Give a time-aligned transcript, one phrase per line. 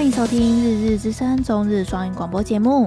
[0.00, 2.86] 欢迎收听《日日之声》中日双语广播节目。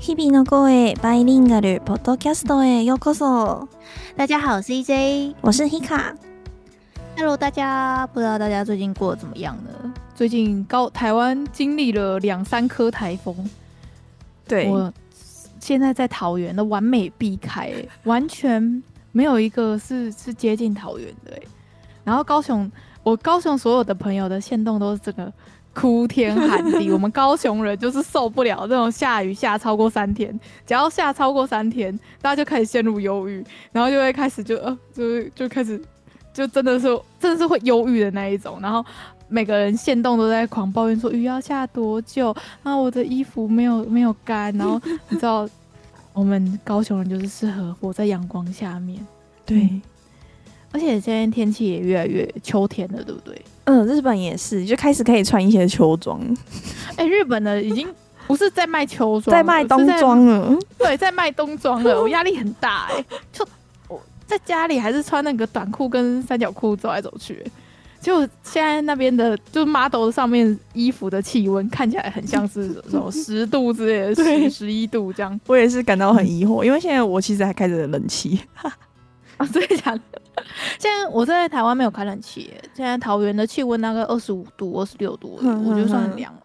[0.00, 3.68] 日々の声バイリンガルポッドキャストへようこそ。
[4.16, 9.94] 大家好，我是 EJ，我是 Hika。Hello，大家，不知道大家最近过得怎么样呢？
[10.16, 13.36] 最近高台湾经历了两三颗台风，
[14.48, 14.92] 对，我
[15.60, 17.72] 现在在桃园的完美避开，
[18.02, 18.82] 完全
[19.12, 21.40] 没有一个是是接近桃园的。
[22.02, 22.70] 然后高雄，
[23.04, 25.32] 我高雄所有的朋友的限动都是这个。
[25.79, 30.37] 哭天喊地，我们高雄人就是受不了这种下雨下超过三天，
[30.67, 35.81] 只要下超过三天，大家就开始陷入忧郁，然后就会开始就呃，就就开始
[36.33, 36.87] 就真的是
[37.17, 38.85] 真的是会忧郁的那一种，然后
[39.29, 45.47] 每个人现动都在狂抱怨说雨要下多久啊，我的衣服没有没有干，然后你知道
[46.11, 48.99] 我们高雄人就是适合活在阳光下面，
[49.45, 49.79] 对，
[50.73, 53.41] 而且现在天气也越来越秋天了，对不对？
[53.69, 56.19] 嗯，日本也是，就开始可以穿一些秋装。
[56.95, 57.87] 哎、欸，日本的已经
[58.25, 60.57] 不是在卖秋装，在卖冬装了。
[60.75, 63.05] 对，在卖冬装了，我压力很大哎、欸。
[63.31, 63.47] 就
[63.87, 67.45] 我在家里还是穿那个短裤跟三角裤走来走去。
[68.01, 75.39] 就现在那边的，就 model 上面衣服的气温看起来很像是什么十度之类的，十十一度这样。
[75.45, 78.39] 我也是感到很疑惑，因为现在我其实还开着冷气。
[79.39, 79.99] 啊，对讲。
[80.79, 86.41] 现在我在台湾没有开冷气，现在桃园的气温大概二十五度、二十六度，我觉得算很凉了。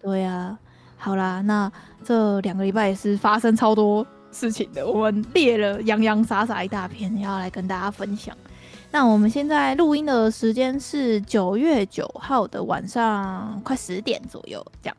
[0.00, 0.58] 对呀、啊，
[0.96, 1.70] 好啦，那
[2.04, 8.36] 这两个礼拜也是发生超多事情的，我们列了洋洋洒洒一大片，要来跟大家分享。
[8.90, 14.96] 那我们现在录音的时间是九月九号的晚上快十点左右，这样。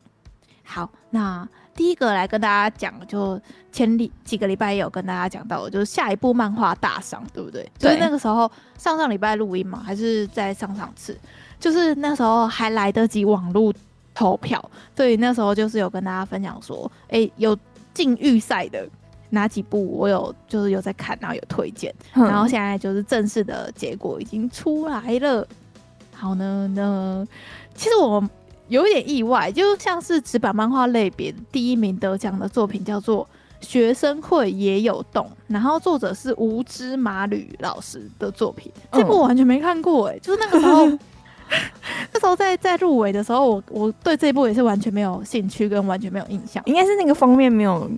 [0.64, 1.46] 好，那。
[1.74, 3.40] 第一个来跟大家讲，就
[3.72, 7.62] 前里几个礼拜也有跟大家讲到，就是下一部漫画大赏，对不对？
[7.78, 7.90] 对。
[7.90, 11.18] 就是那个时候上上礼拜录音嘛，还是在上上次？
[11.58, 13.72] 就是那时候还来得及网络
[14.14, 14.62] 投票，
[14.96, 17.56] 所以那时候就是有跟大家分享说，哎、欸，有
[17.94, 18.86] 进预赛的
[19.30, 25.46] 哪几部，我有就是有在看，然后有推荐，然后现在就是正式的结果已经出来了。
[26.12, 27.26] 好呢，那
[27.74, 28.22] 其实我。
[28.72, 33.28] 有一点意外，就像是纸板漫画类别第一名得奖的作品叫做
[33.66, 38.72] 《学生会也有动》，然后作者是无知马吕老师的作品。
[38.90, 40.86] 这部我完全没看过哎、欸，就是那个时候，
[42.14, 47.90] 那时候在在入围的时候，我我对这部也是完全没有兴趣跟完全没有印象，应该是那个封面没有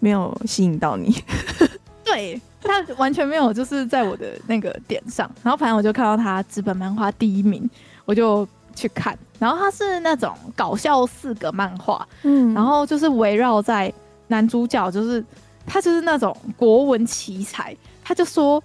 [0.00, 1.14] 没有吸引到你，
[2.02, 5.30] 对，他完全没有就是在我的那个点上。
[5.42, 7.68] 然后反正我就看到他纸本漫画第一名，
[8.06, 8.48] 我就。
[8.74, 13.92] 去看，然后它是那种搞笑四格漫画，嗯，然后就是围绕在
[14.28, 15.24] 男主角，就是
[15.66, 18.62] 他就是那种国文奇才，他就说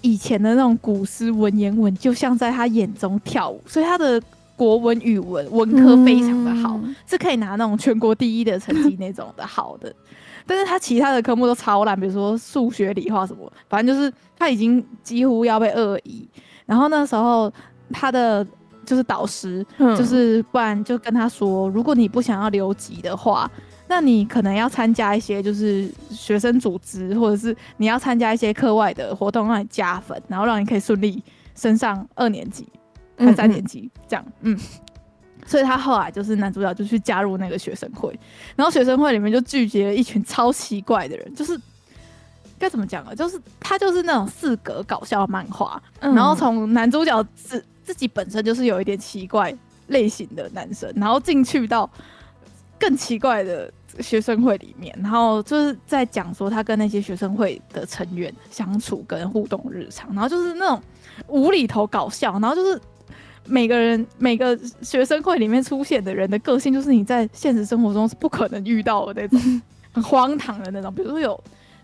[0.00, 4.20] 以前的那种古诗文言文就像在他眼中跳舞，所以他的
[4.56, 9.94] 国文语文文科非常的好，嗯，是可以拿那种全国第一的成绩那种的好的，
[10.44, 16.28] 但是他其他的科目都超烂，比如说数学、理化什么，反正就是他已经几乎要被二一，
[16.66, 17.52] 然后那时候
[17.92, 18.44] 他的。
[18.84, 23.50] 就是导师，就是不然就跟他说，如果你不想要留级的话，
[23.88, 31.22] 那你可能要参加一些就是学生组织，或者是你要参加一些课外的活动，让你加分，然后让你可以顺利
[31.54, 32.66] 升上二年级
[33.18, 34.24] 和三年级这样。
[34.40, 34.58] 嗯，
[35.46, 38.18] 所以他后来就是男主角就去加入那个学生会，
[38.56, 41.60] 然后学生会里面就聚集了一群超奇怪的人，就是
[42.58, 43.14] 该怎么讲啊？
[43.14, 49.54] 就是他就是那种四格搞笑漫画，然后从男主角自自己本身就是有一点奇怪
[49.88, 51.88] 类型的男生，然后进去到
[52.78, 60.82] 更奇怪的学生会里面，然后就是在讲说他跟那些学生会的成员相处跟互动日常，然后就是那种
[61.26, 62.80] 无厘头搞笑，然后就是
[63.44, 69.62] 每个人每个学生会里面出现的人的个性，就是你在现实生活中是不可能遇到的那种
[69.92, 71.38] 很荒唐的那种，比如说有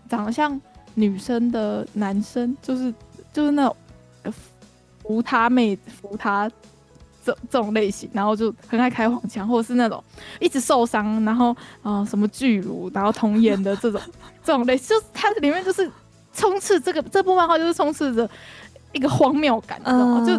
[0.09, 0.59] 长得像
[0.95, 2.93] 女生的男生，就是
[3.31, 3.75] 就是那种。
[5.09, 6.47] 扶他妹，扶他
[7.25, 10.03] 这这种类型，然后就很爱开黄腔，或者是那种
[10.39, 11.49] 一直受伤，然后
[11.81, 13.99] 啊、呃、什么巨乳，然后童颜的这种
[14.43, 15.89] 这种类型，就是它里面就是
[16.31, 18.29] 充斥这个这部漫画就是充斥着
[18.91, 20.23] 一个荒谬感，你知道吗？
[20.23, 20.33] 就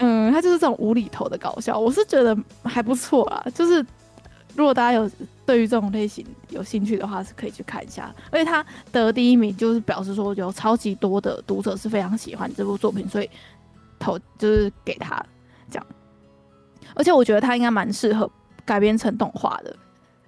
[0.00, 3.46] 嗯，它就是这种无厘头的搞笑，我是觉得还不错啊。
[3.54, 3.82] 就是
[4.54, 5.10] 如果大家有
[5.46, 8.14] 对于这种类型有兴趣的话，是可以去看一下。
[8.30, 8.62] 而且他
[8.92, 13.30] 得第一名，就是表示说有超级多的读者是非常喜欢这部作品，所以。
[14.06, 15.20] 投就是给他
[15.68, 15.86] 这样，
[16.94, 18.30] 而且我觉得他应该蛮适合
[18.64, 19.76] 改编成动画的，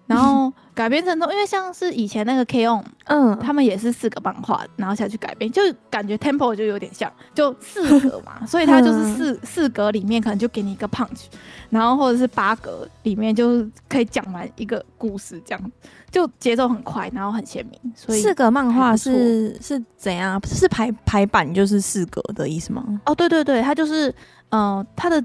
[0.08, 11.26] 然后改编成功，因为像是以前那个 K-On，嗯，他们也是四个漫画，然后下去改编，就感觉 Tempo 就有点像，就四格嘛， 所以它就是四、嗯、四格里面可能就给你一个 punch，
[11.68, 15.72] 然后或者是八格里面就可以讲完一个故事，这样
[16.10, 17.92] 就节奏很快，然后很鲜明。
[17.94, 20.40] 所以四格漫画是是怎样？
[20.46, 22.82] 是排排版就是四格的意思吗？
[23.04, 24.08] 哦，对对对，它就是，
[24.48, 25.22] 嗯、呃，它的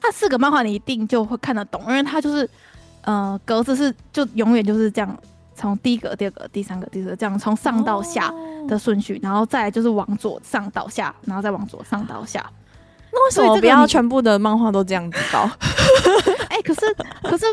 [0.00, 2.48] 它四个漫画你一定就会看得懂，因为它就是。
[3.04, 5.18] 呃，格子是就永远就是这样，
[5.54, 8.32] 从第一格、第二格、第三格、第四格这样从上到下
[8.66, 12.44] 的顺序，哦，然后再来就是往左上到下，然后再往左上到下。
[13.12, 15.48] 那为什么不要全部的漫画都这样子搞？
[16.48, 16.80] 哎、欸，可是
[17.22, 17.46] 可是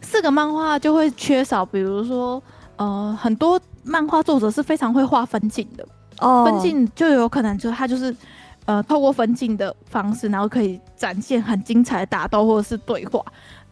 [0.00, 2.40] 四个漫画就会缺少，比如说
[2.76, 5.84] 呃，很多漫画作者是非常会画分镜的
[6.20, 8.14] 哦，分镜就有可能就他就是
[8.66, 13.20] 呃，透过分镜的方式，然后可以展现很精彩的打斗或者是对话。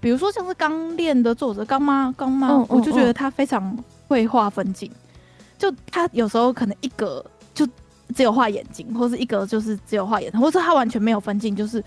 [0.00, 3.76] 比如说像是《刚练》的作者刚妈刚妈，哦、我就觉得他非常
[4.08, 4.91] 会画分镜，
[5.58, 7.67] 就他有时候可能一格就
[8.14, 11.85] 只有画眼睛，或是一格就是只有画眼睛，或者他完全没有分镜，就是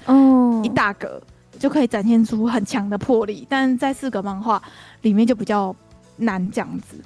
[0.63, 1.19] 一大格
[1.57, 3.48] 就可以展现出很强的魄力。
[3.50, 4.62] 但在四格漫画
[5.01, 5.75] 里面就比较
[6.15, 6.98] 难这样子，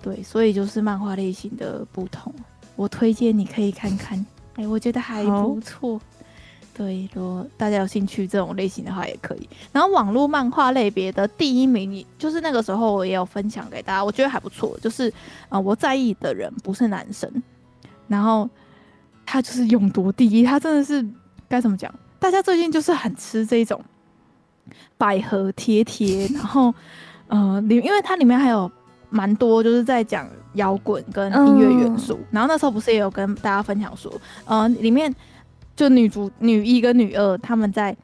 [0.00, 2.32] 对，所以就是漫画类型的不同。
[2.76, 4.18] 我推荐你可以看看，
[4.54, 6.00] 哎、欸，我觉得还不错。
[6.74, 9.48] 对，如果大家有兴趣这种类型的话，也可以。
[9.72, 14.74] 然后网络漫画类别的第一名，就是那个时候我也有分享给大家，我觉得还不错。
[14.80, 15.12] 就是
[15.50, 17.30] 啊、我在意的人不是男生，
[18.08, 18.48] 然后
[19.26, 21.06] 他就是勇夺第一，他真的是
[21.46, 21.94] 该怎么讲？
[22.18, 23.78] 大家最近就是很吃这种
[24.96, 26.74] 百合贴贴，然后
[27.28, 28.70] 呃，里因为它里面还有
[29.10, 34.10] 蛮多就是在讲摇滚跟音乐元素、然后那时候不是也有跟大家分享说，
[34.46, 35.14] 呃，里面。
[35.74, 37.96] 就女主女一跟女二他们在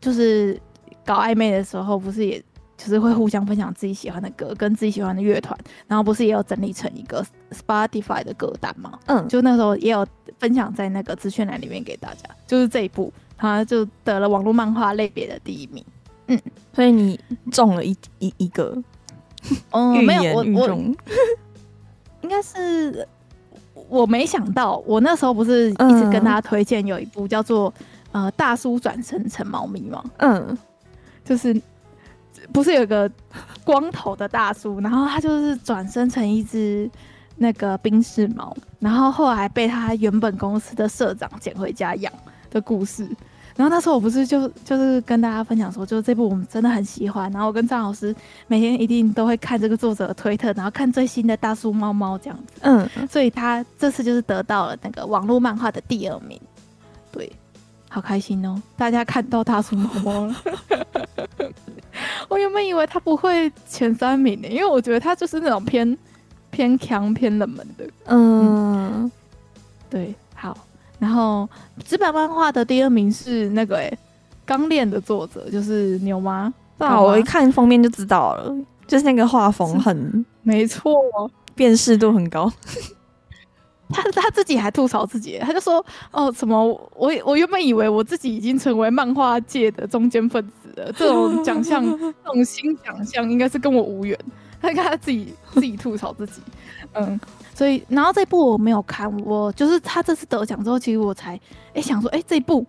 [0.00, 0.60] 就是
[1.04, 2.38] 搞暧昧的时候，不是也
[2.76, 8.98] 就是会互相分享自己喜欢的歌跟自己喜欢的乐团，然后不是也有整理成一个 Spotify 的歌单吗？
[9.06, 10.06] 嗯，就那时候也有
[10.38, 15.84] 分享在那个资讯栏里面给大家，就是这一部，他就得了网络漫画类别的第一名。
[16.26, 16.38] 嗯，
[16.74, 17.18] 所以你
[17.50, 18.76] 中了一一一个，
[19.70, 20.68] 嗯，没有我我
[22.20, 23.08] 应该是。
[23.88, 27.70] 我没想到，我那时候不是一直跟大家推荐有一部叫做
[28.12, 30.04] 《呃大叔转身成猫咪》吗？
[30.18, 30.58] 嗯，
[31.24, 31.60] 就是
[32.52, 33.10] 不是有个
[33.64, 36.90] 光头的大叔，然后他就是转身成一只
[37.36, 42.12] 那个冰室猫，然后后来被他原本公司的社长捡回家养
[42.50, 43.08] 的故事。
[43.56, 47.32] 然后那时候我不是就就是跟大家分享说，就是这部我们真的很喜欢。
[47.32, 48.14] 然后我跟张老师
[48.46, 52.60] 每天一定都会看这个作者的推特，然后看最新的大叔猫猫这样子。
[52.60, 56.38] 嗯，所以他这次就是得到了那个网络漫画的第二名。
[57.10, 57.32] 对，
[57.88, 58.60] 好开心哦！
[58.76, 60.36] 大家看到大叔猫猫了。
[62.28, 65.96] 我原本以为他不会前三名呢，因为我觉得他就是那种偏
[66.50, 67.86] 偏强偏冷门的。
[68.04, 69.12] 嗯，嗯
[69.88, 70.54] 对，好。
[70.98, 71.48] 然后，
[71.84, 73.98] 纸板漫画的第二名是那个诶、欸，
[74.44, 76.52] 钢炼的作者就是牛妈。
[76.78, 78.54] 啊，我一看封面就知道了，
[78.86, 80.94] 就是那个画风很没错，
[81.54, 82.52] 辨识度很高。
[83.88, 86.64] 他他自己还吐槽自己，他就说：“哦，什么？
[86.96, 94.18] 我我原本以为我自己已经成为漫画界的中间分子了，这种奖项， 这种新奖项应该是跟我无缘。”
[94.74, 96.40] 他看他自己自己吐槽自己，
[96.94, 97.18] 嗯。
[97.54, 102.66] 所以，然后这部我没有看，我就是他这次得奖之后，其实我才哎、欸、想说，哎、欸，这部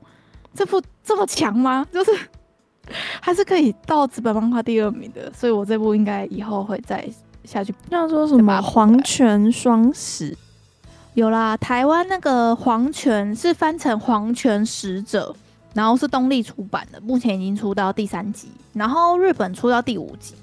[0.53, 1.85] 这部这么强吗？
[1.91, 2.11] 就是
[3.19, 7.05] 还是可以到纸本漫画第二名的，所以我这部应该以后会再
[7.43, 7.75] 下去。
[7.89, 10.33] 要说什么黄泉双使？
[11.15, 15.35] 有啦，台湾那个黄泉是翻成黄泉使者，
[15.73, 20.35] 然后是东立出版的，目前已经出到第三集，然后日本出到第五集。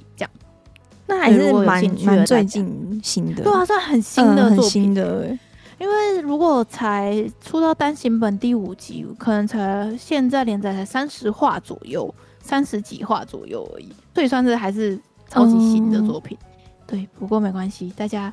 [1.06, 5.38] 那还是蛮蛮最近新的，对啊，算很新的作品，嗯、很新的、欸。
[5.78, 16.38] 因为如果才出到单行本第五集，可能才现在连载才三十话左右，三十几话左右而已，所以算是还是超级新的作品。
[16.40, 16.48] 嗯、
[16.86, 18.32] 对，不过没关系，大家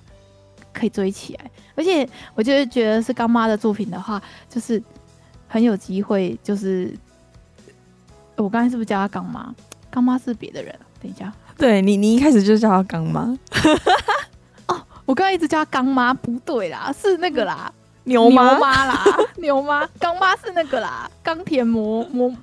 [0.71, 1.51] 可以追起来。
[1.75, 4.81] 而且我就是觉得是刚妈的作品的话，就是
[5.47, 6.39] 很有机会。
[6.43, 6.95] 就是
[8.37, 9.53] 我刚才是不是叫他刚妈？
[9.89, 10.73] 刚妈是别的人。
[11.01, 11.33] 等一下。
[11.57, 13.37] 对你，你一开始就叫他刚妈
[14.67, 17.71] 哦，我刚才一直叫他刚妈，不对啦，是那个啦，
[18.05, 19.03] 牛妈啦，
[19.37, 22.33] 牛妈，刚妈是那个啦，钢铁魔魔，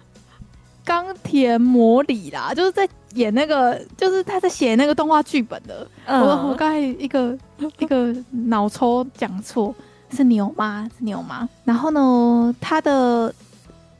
[0.84, 5.86] 钢铁魔里啦，就是在演那个，就是他在写那个动画剧本的。
[6.06, 7.36] 嗯、我我刚才一个
[7.78, 9.74] 一个脑抽讲错，
[10.10, 11.48] 是牛妈，是牛妈。
[11.64, 13.34] 然后呢，他的。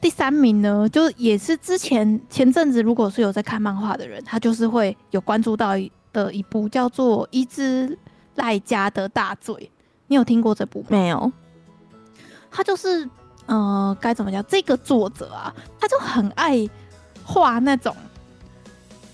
[0.01, 5.73] 第三名呢，就也是之前前阵子，如果是有在看漫画的人，他就是会有关注到
[6.13, 7.97] 的一部叫做《一只
[8.35, 9.55] 赖家的大嘴》，
[10.07, 10.85] 你有听过这部？
[10.87, 11.31] 没有。
[12.49, 13.07] 他就是，
[13.45, 14.43] 呃，该怎么讲？
[14.47, 16.67] 这个作者啊，他就很爱
[17.23, 17.95] 画那种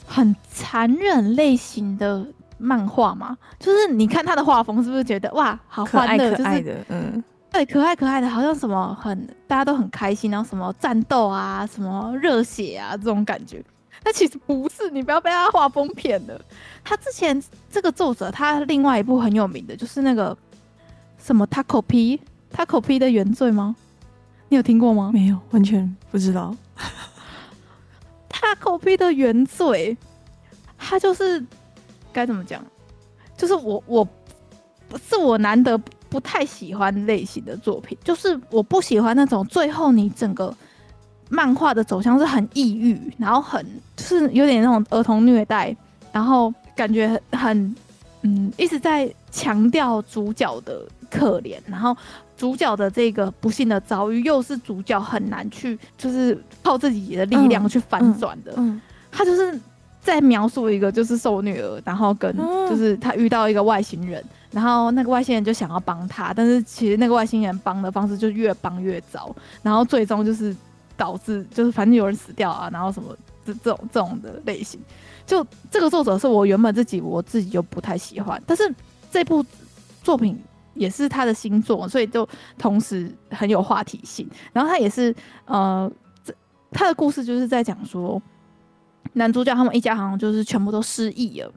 [0.08, 2.26] 很残忍类型的
[2.58, 3.38] 漫画嘛。
[3.60, 7.24] 就是你看他的画风，是不是觉得哇，好欢乐，可爱的，就是、嗯，
[7.56, 13.64] 对，可爱可爱的，好像什么很大家都很开心，然后什么战斗啊，什么热血啊这种感觉。
[14.04, 16.38] 但其实不是，你不要被他画风骗了。
[16.84, 20.38] 他之前这个作者，他另外一部很有名的，就是那个
[21.18, 22.20] 什么 Taco P。
[22.52, 23.74] 他 copy 的原罪吗？
[24.50, 25.12] 你有听过吗？
[25.14, 26.54] 没有，完全不知道。
[28.28, 29.98] 他 copy 的原罪，
[30.78, 31.42] 他就是
[32.12, 32.62] 该怎么讲？
[33.38, 34.06] 就是我我
[35.10, 35.80] 是我难得
[36.16, 40.56] 不太喜欢类型的作品，就是我不喜欢那种最后你整个
[41.28, 43.66] 漫画的走向是很抑郁，然后很
[43.98, 45.76] 就是有点那种儿童虐待，
[46.14, 47.76] 然后感觉很
[48.22, 51.94] 嗯一直在强调主角的可怜，然后。
[52.38, 58.52] 主角的这个不幸的遭遇，又是主角很难去，就是靠自己的力量去反转的。
[58.58, 59.58] 嗯，嗯，他就是
[60.02, 62.36] 在描述一个就是受虐儿，然后跟
[62.70, 64.22] 就是他遇到一个外星人，
[64.56, 70.56] 然后那个外星人就想要帮他，但是其实那个外星人帮的方式就越帮越糟，然后最终就是
[70.96, 73.14] 导致就是反正有人死掉啊，然后什么
[73.46, 74.80] 这这种这种的类型，
[75.26, 78.74] 就这个作者是我原本自己我自己就不太喜欢，但是
[79.12, 79.46] 这部
[80.02, 80.42] 作品。
[80.78, 84.30] 也是他的新作，所以就同时很有话题性。
[84.52, 85.90] 然后他也是，呃，
[86.22, 86.34] 这
[86.70, 88.22] 他的故事就是在讲说，
[89.14, 91.50] 男主角他们一家好像就是全部都失忆了，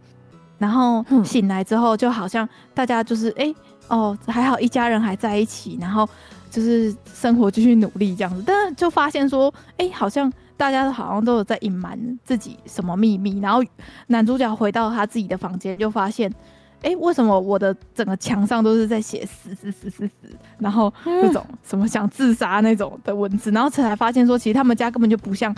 [0.58, 3.56] 然后醒来之后就好像大家就是哎、欸、
[3.88, 6.08] 哦还好一家人还在一起，然后
[6.50, 13.62] 就是生活继续努力这样子，但是就发现说哎、欸、好像大家好像都有在隐瞒自己什么秘密，然后
[14.08, 16.32] 男主角回到他自己的房间就发现。
[16.80, 20.12] 哎、欸，为什么我的整个墙上都是在写死死死死死，
[20.60, 25.52] 然后那种什么想自杀那种的文字，然后才发现说，其实他们家根本就不像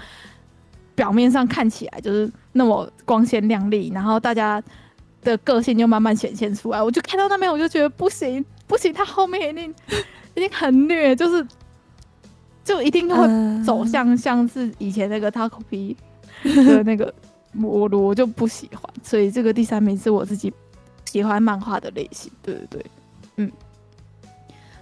[0.94, 4.62] 表面上看起来就是那么光鲜亮丽，然后大家
[5.22, 6.82] 的个性就慢慢显现出来。
[6.82, 9.74] 我就看到那边，我就觉得不行不行，他后面一定
[10.34, 11.46] 一定很虐，就是
[12.64, 15.96] 就一定会走向像是以前那个 Taco P
[16.42, 17.12] 的那个
[17.52, 18.82] 模路，我就不喜欢。
[19.02, 20.52] 所以这个第三名是我自己。
[21.06, 22.86] 喜欢漫画的类型，对对对，
[23.34, 23.50] 嗯，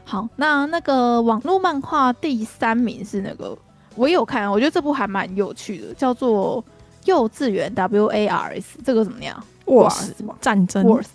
[0.05, 3.57] 好，那那个网络漫画第三名是那个，
[3.95, 6.63] 我有看，我觉得这部还蛮有趣的，叫做
[7.07, 10.37] 《幼稚园 W A R S》，这个怎么样？Wars 吗？
[10.41, 11.07] 战争 Wars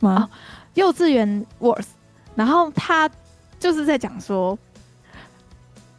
[0.00, 0.12] 吗？
[0.14, 0.30] 啊，
[0.74, 1.86] 幼稚园 Wars，
[2.34, 3.10] 然后他
[3.58, 4.58] 就是在讲说，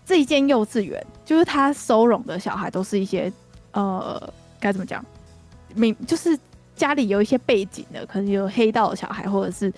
[0.05, 3.31] 这一间幼稚园就是他收容的小孩都是一些
[3.71, 5.03] 呃，该怎么讲，
[5.73, 6.37] 明就是。
[6.75, 9.71] 家里有一些背景的，可能有黑道的小孩，或者是，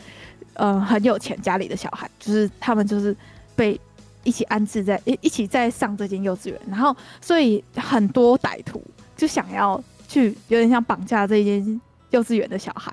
[0.53, 3.15] 呃，很有钱家里的小孩，就是他们就是
[3.53, 3.77] 被
[4.23, 8.81] 一起安置在一一起在上这间幼稚园，然后所以很多歹徒
[9.17, 11.81] 就想要去，有点像绑架这间
[12.15, 12.91] 幼稚园的小孩。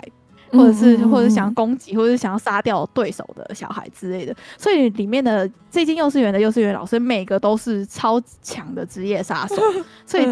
[0.55, 9.57] 或者是，或者是想要攻击，或者是想要杀掉对手的小孩之类的，所以里面的这间幼稚园的幼稚园老师，每个都是超强的职业杀手，
[10.05, 10.27] 所以，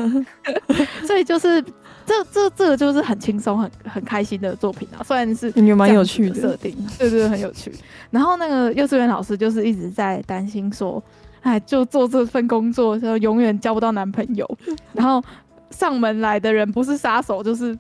[1.09, 1.63] 所以就是
[2.05, 5.01] 这这这个就是很轻松、很很开心的作品啊。
[5.03, 7.73] 虽然是也蛮有趣的设定，对对对，很有趣。
[8.11, 11.03] 然后那个幼稚园老师就是一直在担心说，
[11.41, 14.47] 哎，就做这份工作，就永远交不到男朋友。
[14.93, 15.25] 然后
[15.71, 17.75] 上门来的人不是杀手，就是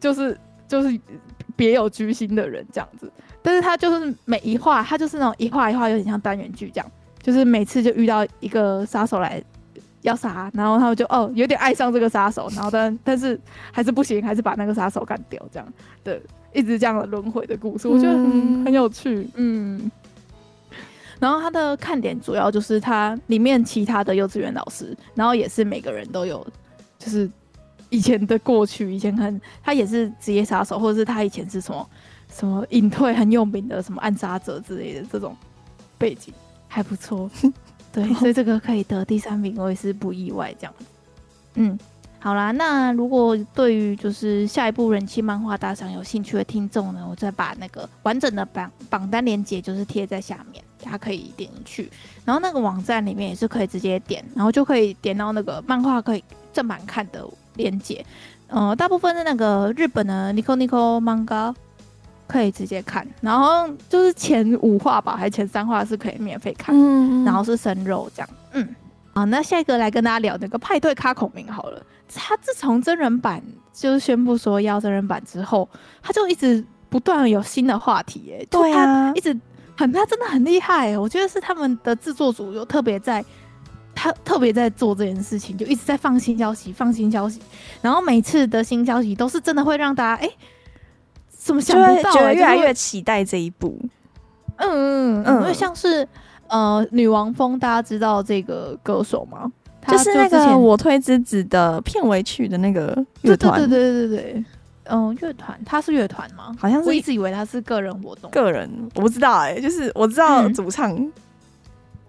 [0.00, 0.38] 就是
[0.68, 1.00] 就是。
[1.54, 9.42] 别有居心的人这样子，但是他就是每一话，他就是那种一画一画有点像单元剧这样，就是每次就遇到一个杀手来
[10.02, 13.40] 要杀，然后他们就哦有点爱上这个杀手，然后但但是
[13.72, 15.66] 还是不行，还是把那个杀手干掉这样，
[16.04, 16.20] 对，
[16.52, 19.90] 一直这样的轮回的故事，我觉得很很有趣，嗯。
[21.18, 26.46] 然后他的看点主要就是他里面其他的幼稚园老师，然后也是每个人都有
[26.98, 27.30] 就是。
[27.90, 31.88] 以前的过去，以前很他也是职业杀手，或者是他以前是什么
[32.32, 35.36] 什么隐退很有名的什么暗杀者之类的这种
[35.96, 36.34] 背景
[36.68, 37.30] 还不错，
[37.92, 40.74] 对，所以这个可以得第三名，我也是不意外这样。
[41.54, 41.78] 嗯，
[42.18, 51.90] 好啦，那如果对于就是下一部人气漫画大赏有兴趣的听众呢，我再把那个完整的榜榜单链接就是贴在下面，大家可以点进去，
[52.24, 57.26] 然后那个网站里面也是可以直接点，然后就可以点到那个漫画可以正版看的。
[57.56, 58.04] 连接，
[58.48, 61.54] 呃，大部分是那个日本的 Nico Nico Manga
[62.26, 68.68] 可以直接看，然后就是前五话吧，还是前三话是可以免费看，嗯，然后是生肉这样，嗯，
[69.14, 71.82] 好，那下一个来跟大家聊那个派对卡孔明好了。
[72.14, 75.68] 他自从真人版就是宣布说要真人版之后，
[76.00, 79.36] 他就一直不断有新的话题、欸，哎，对啊，一直
[79.76, 83.24] 很他真的很厉害、欸，我觉得是他们的制作组有特别在，
[83.96, 87.40] 他特别在做这件事情，就一直在放新消息，放新消息，
[87.82, 90.36] 然后每次的新消息都是真的会让大家哎、欸，
[91.30, 93.76] 怎么想不到、欸，觉得越来越期待这一部，
[94.58, 96.06] 嗯嗯嗯，因为像是。
[96.48, 99.50] 呃，女王蜂，大家知道这个歌手吗？
[99.84, 104.44] 就，就是那个我推之子的片尾曲的那个乐团，对对对对对，
[104.84, 106.54] 嗯，乐团，他是乐团吗？
[106.56, 108.30] 好像是，我一直以为他是个人活动。
[108.30, 110.96] 个人我不知道哎、欸，就是我知道主唱，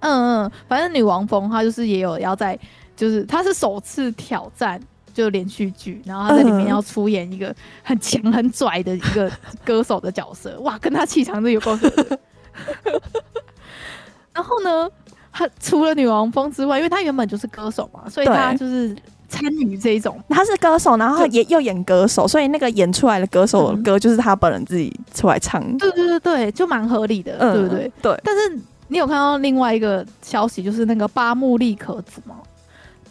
[0.07, 2.57] 嗯嗯，嗯，反正女王蜂她就是也有要在，
[2.95, 4.79] 就是她是首次挑战
[5.13, 9.31] 就连续剧，然后她在里面要出演一个很强很拽的一个
[9.65, 12.19] 歌手的角色， 哇，跟她气场是有够合的。
[14.33, 14.89] 然后呢，
[15.31, 18.95] 他除了女王风之外，因为他原本就是歌手嘛，所以他就是
[19.27, 20.19] 参与这一种。
[20.29, 25.61] 他是歌手，然后也又演歌手，所以那个演出来的歌手的歌就是他本人自己出来唱。
[25.77, 27.91] 对对对对，就蛮合理的，嗯、对不对？
[28.01, 28.21] 对。
[28.23, 32.35] 但是你有看到另外一个消息，就是那个八木利可子吗？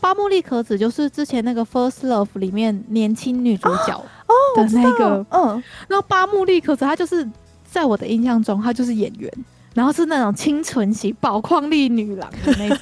[0.00, 5.62] 八木利可子就是之前那个《First Love》里面年轻女主角哦的那个，哦、嗯。
[5.88, 7.26] 然后八木利可子，她就是
[7.64, 9.32] 在我的印象中，她就是演员。
[9.74, 12.78] 然后是那种清纯型宝矿力女郎的那种，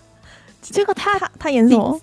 [0.60, 1.98] 结果她她演什么？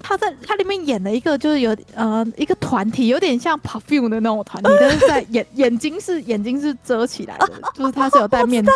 [0.00, 8.70] 他在他里面演了一个就是有呃一个团体，有点像 Perfume 的那种团体，但是在眼眼睛是眼睛是遮起来的， 就是他是有戴面具，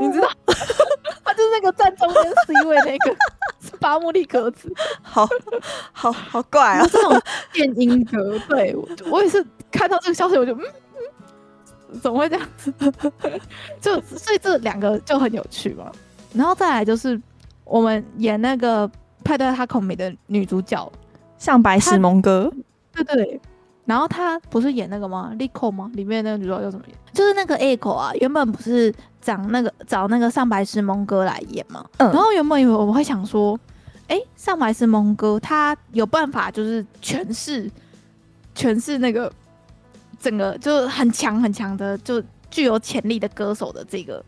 [0.00, 0.28] 你知道？
[1.24, 3.16] 他就是那个站中间 C 位那个
[3.60, 5.26] 是八木利格子，好
[5.92, 6.86] 好好怪啊！
[6.90, 7.20] 这种
[7.52, 10.60] 电音格，对我我也是看到这个消息我就嗯。
[12.02, 12.74] 怎么会这样子？
[13.80, 15.92] 就所以这两个就很有趣嘛。
[16.32, 17.20] 然后再来就是
[17.62, 18.90] 我们演那个
[19.24, 20.92] 派对他口美的女主角
[21.38, 22.52] 上白石萌歌，
[22.92, 23.40] 对对。
[23.86, 25.90] 然后她不是演那个吗？Lico 吗？
[25.94, 26.96] 里面那个女主角叫什么演？
[27.12, 31.84] 就是那个 Echo 啊，原本不是找那个找那个上白石萌歌来演嘛。
[31.96, 32.12] 嗯。
[32.12, 33.58] 然后原本以为我会想说，
[34.08, 37.70] 哎、欸，上白石萌歌他有办法就是诠释
[38.54, 39.32] 诠释那个。
[40.20, 44.24] 整个就很强很强的，就具有潜力的歌手的这个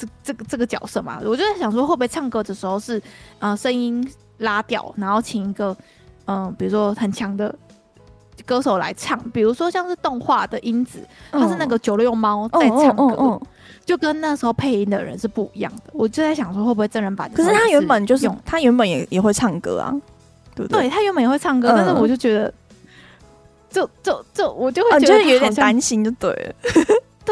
[0.00, 3.02] 这这个这个角色嘛，我就在想说，会不会唱歌的时候是
[3.38, 4.06] 呃声音
[4.38, 5.76] 拉掉，然后请一个
[6.24, 7.54] 嗯、呃，比如说很强的
[8.46, 13.42] 歌手来唱，比如说像是动画的英子，他是那个九六猫在唱歌，哦哦哦哦，
[13.84, 15.90] 就跟那时候配音的人是不一样的。
[15.92, 17.30] 我就在想说，会不会真人版？
[17.34, 19.94] 可是他原本就是他原本也也会唱歌啊，
[20.54, 20.82] 对不对？
[20.82, 22.52] 对，他原本也会唱歌，嗯、但是我就觉得。
[23.72, 26.54] 就就就我就会觉得、有点担心，就对了。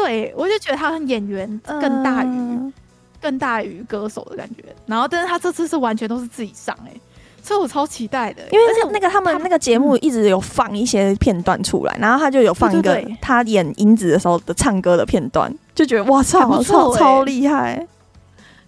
[0.03, 2.73] 对，我就觉得他很演员更大于、呃、
[3.21, 4.63] 更大于歌手的感觉。
[4.85, 7.01] 然后，但是他这次是完全都是自己上哎、欸，
[7.43, 8.43] 所以我超期待的。
[8.51, 17.85] 因为那那个他们那个节目一直有放一些片段出来，然后他就有放一个他演英子的时候的唱歌的片段，就觉得哇超超厉害。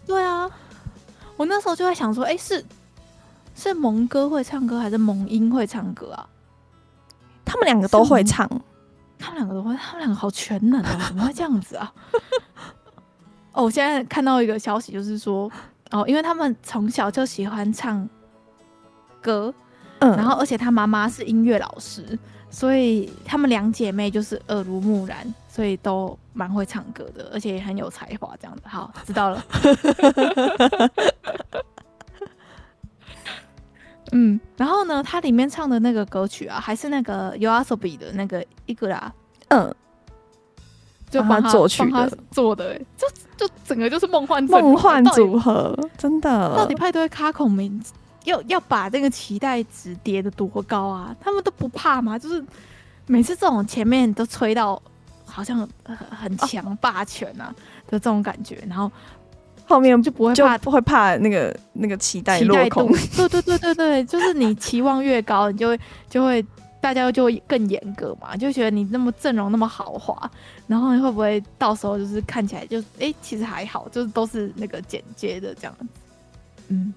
[0.06, 0.50] 对啊，
[1.38, 2.66] 我那时候就在想说，哎、欸，是
[3.56, 6.28] 是蒙哥会唱歌，还是蒙音会唱歌啊？
[7.46, 8.50] 他们两个都会唱，
[9.22, 11.06] 他们两个都会，他们两个好全能啊！
[11.08, 11.94] 怎么会这样子啊？
[13.54, 15.50] 哦，我现在看到一个消息，就是说，
[15.92, 18.08] 哦，因为他们从小就喜欢唱
[19.22, 19.54] 歌，
[20.00, 22.18] 嗯，然后而且他妈妈是音乐老师，
[22.50, 28.64] 所以他们两姐妹就是耳濡目染，所以都蛮会唱歌的，而且也很有才华，这样子。
[28.66, 29.44] 好，知道了。
[34.12, 39.14] 嗯，然后呢，它里面唱的那个歌曲啊，还是那个 YOASOBI 的那个一个啦，
[39.48, 39.74] 嗯，
[41.10, 46.56] 就帮他作曲的做的，就就整个就是梦幻梦幻组合，真的。
[46.56, 47.82] 到底派对卡孔明
[48.26, 51.16] 要要把这个期待值叠的多高啊？
[51.20, 52.20] 他们都不怕吗？
[52.20, 52.44] 就是
[53.08, 54.82] 每次这种前面都吹到
[55.26, 55.68] 好像
[56.10, 57.56] 很强霸权啊
[57.88, 58.92] 的这种感觉，然后。
[59.72, 62.92] 后面就不会怕，不会怕那个那个期待落空。
[63.16, 65.80] 对对对对对，就是你期望越高，你就会
[66.10, 66.46] 就会
[66.82, 70.30] 大家就会更严格嘛，就觉得你那么阵容那么豪华，
[70.68, 75.86] 然后你会不会到时候就是看起来就哎、欸、其实还好，就是都是那个剪接的这样子。
[76.68, 76.94] 嗯，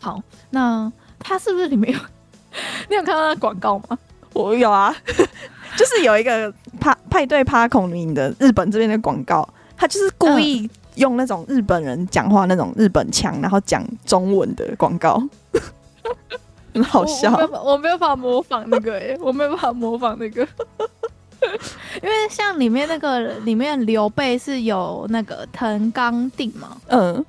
[0.00, 1.98] 好，那他是不是里面有？
[2.90, 3.96] 你有看到那广告吗？
[4.32, 4.92] 我有啊，
[5.78, 10.70] 就是有一个派派对趴孔明的日本这边的广告，他就是故意、嗯。
[10.96, 15.22] 用那种日本人讲话那种日本腔，然后讲中文的广告，
[16.74, 17.32] 很好笑。
[17.52, 20.42] 我，我没有办法模仿那个、欸，我没有办法模仿那个，
[22.02, 27.24] 因为像里面那个里面刘备是有那个藤冈定嘛，嗯，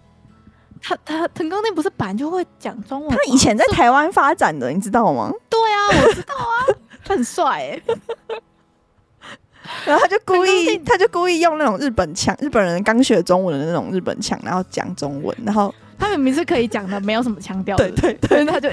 [0.82, 3.10] 他他藤冈定不是本来就会讲中文？
[3.10, 5.32] 他以前在台湾发展的，你知道吗？
[5.49, 6.56] 对啊，我知道啊，
[7.03, 8.41] 他很帅哎、欸。
[9.86, 17.75] 然后他就故意，他就故意用那种日本腔，日本人刚学中文的那种日本腔，然后讲中文，然后他明明是可以讲的，没有什么腔调。
[17.77, 18.69] 对对对，他就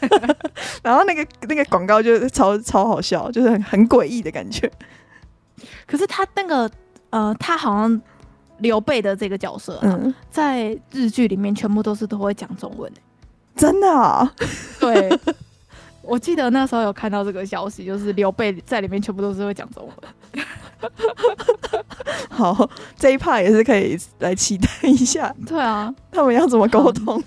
[0.82, 4.70] 然后那个那个广告就超超好笑，就是很很诡异的感觉。
[5.86, 6.70] 可是他那个
[7.10, 8.02] 呃，他好像
[8.58, 13.00] 刘备的这个角色、啊，嗯，在日剧里面全部都是都会讲中文、欸，
[13.56, 14.32] 真的啊？
[14.80, 15.18] 对。
[16.02, 19.94] 我记得那时候有看到这个消息，就是刘备在里面全部都是会讲中文。
[22.30, 22.68] 好，
[22.98, 25.34] 这一 part 也是可以来期待一下。
[25.46, 27.22] 对啊，他们要怎么沟通？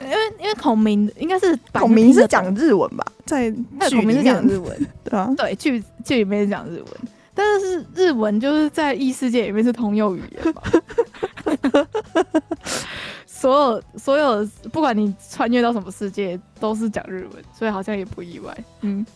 [0.00, 3.50] 因为因为孔明应该是孔明是讲日文吧，在
[3.90, 6.86] 孔明是讲日文， 对啊，对剧剧里面是讲日文，
[7.34, 10.62] 但是日文就是在异世界里面是通用语言嘛。
[13.40, 18.54] 所有所有，不管你穿越到什么世界，都是讲日文，所以好像也不意外。
[18.82, 19.06] 嗯，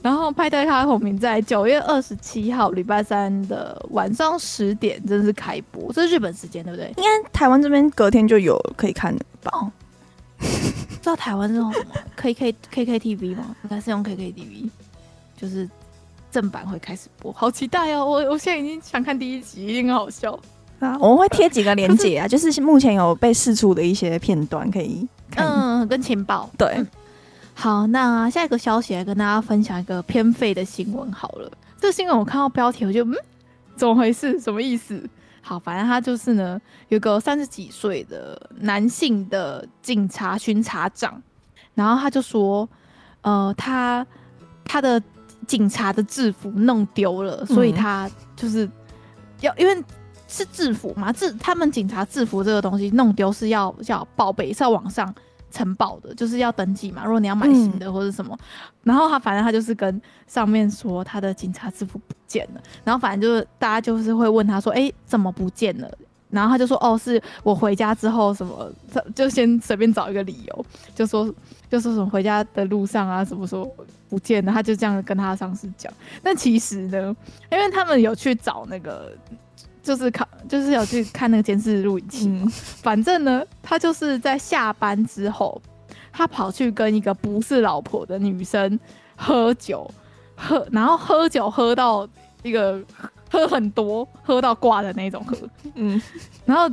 [0.00, 6.88] 然后派对咖孔明在九月二十七号礼拜三的晚上十点正式开播，这是日本时间对不对？
[6.96, 9.50] 应该台湾这边隔天就有可以看的吧？
[9.52, 9.70] 哦、
[10.40, 13.54] 知道台湾是用什么？K K K K T V 吗？
[13.64, 14.70] 应该是用 K K T V，
[15.36, 15.68] 就是
[16.30, 18.06] 正版会开始播，好期待哦！
[18.06, 20.38] 我我现在已经想看第一集，一定很好笑。
[20.78, 26.50] 啊，我们会贴几个链接啊，就是目前有被试出的一些片段可以看，嗯，跟情报。
[26.58, 26.86] 对、嗯，
[27.54, 31.50] 好，那下一个消息来跟大家分享一个偏废的新闻好了。
[31.80, 33.14] 这个新闻我看到标题，我就嗯，
[33.74, 34.38] 怎么回事？
[34.38, 35.02] 什么意思？
[35.40, 41.22] 好，反正他就是呢，有个三十几岁的男性的警察巡查长，
[41.74, 42.68] 然后他就说，
[43.22, 44.06] 呃，他
[44.62, 45.02] 他的
[45.46, 48.68] 警察的制服弄丢了，嗯、所以他就是
[49.40, 49.82] 要因为。
[50.28, 51.12] 是制服嘛？
[51.12, 55.14] 制他们警察制服这个东西弄丢是要要报备，是要往上
[55.50, 57.04] 呈报的，就是要登记嘛。
[57.04, 58.36] 如果你要买新的或者什么，
[58.82, 65.90] 然后他反正他就是跟上面说他的警察制服不见了，然后反正就是大家就是会问他说：“哎、怎么不见了？”
[66.28, 68.70] 然后他就说：“哦，是我回家之后什么，
[69.14, 71.32] 就先随便找一个理由，就说
[71.70, 73.64] 就说什么回家的路上啊，什么说
[74.08, 75.90] 不见了。”他就这样跟他上司讲。
[76.22, 77.16] 但其实呢，
[77.50, 79.12] 因为他们有去找那个。
[79.86, 82.26] 就是看，就是有去看那个监视录影器。
[82.26, 85.62] 嗯、反正呢，他就是在下班之后，
[86.12, 88.76] 他跑去跟一个不是老婆的女生
[89.14, 89.88] 喝酒，
[90.34, 92.06] 喝，然后喝酒喝到
[92.42, 92.82] 一个
[93.30, 95.36] 喝很多，喝到挂的那种喝。
[95.76, 96.02] 嗯，
[96.44, 96.68] 然后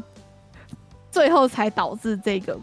[1.12, 2.58] 最后才导致这个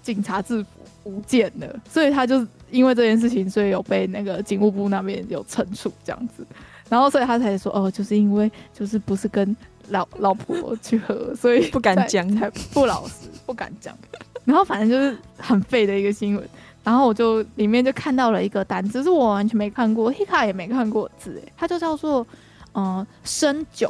[0.00, 1.80] 警察制服不见了。
[1.90, 6.46] 所以他就因为这件事情，所以有被那个警务部那边有惩处这样子。
[6.88, 9.56] 然后所以他才说，哦，就是因为就是不是跟。
[9.92, 13.96] 老老婆去喝，所以 不敢讲，才不老实， 不敢讲。
[14.44, 16.48] 然后反正就是很废的一个新闻。
[16.82, 22.26] 然后我就里面就看到了一个单词，是我完全没看过，Hika 也没看过字，哎，它就叫做
[22.74, 23.88] 嗯深酒，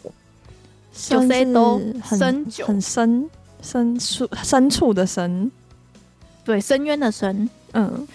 [0.93, 3.31] 深都深酒，很深
[3.63, 5.51] 深处深处的深，
[6.45, 8.07] 对，深渊的深，嗯。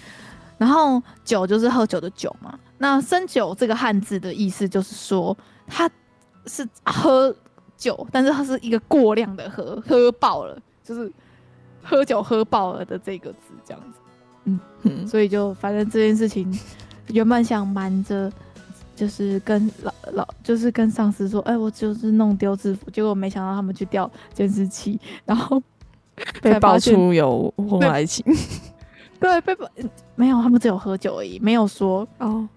[0.58, 2.56] 然后酒就是喝酒的酒嘛。
[2.78, 5.90] 那深酒这个汉字的意思就是说，它
[6.46, 7.34] 是喝。
[7.78, 11.10] 酒，但是它是一个过量的喝，喝爆了，就是
[11.82, 13.98] 喝酒喝爆了的这个字，这样子，
[14.44, 16.52] 嗯，嗯，所以就反正这件事情
[17.06, 18.30] 原本想瞒着，
[18.96, 25.62] 就是跟老老，就是跟上司说，哎、欸，我就是弄丢制服，结果没想到他们去调监视器，然后
[26.42, 28.24] 被爆出有婚外情，
[29.20, 29.66] 对，被爆
[30.16, 32.48] 没有，他们只有喝酒而已，没有说哦。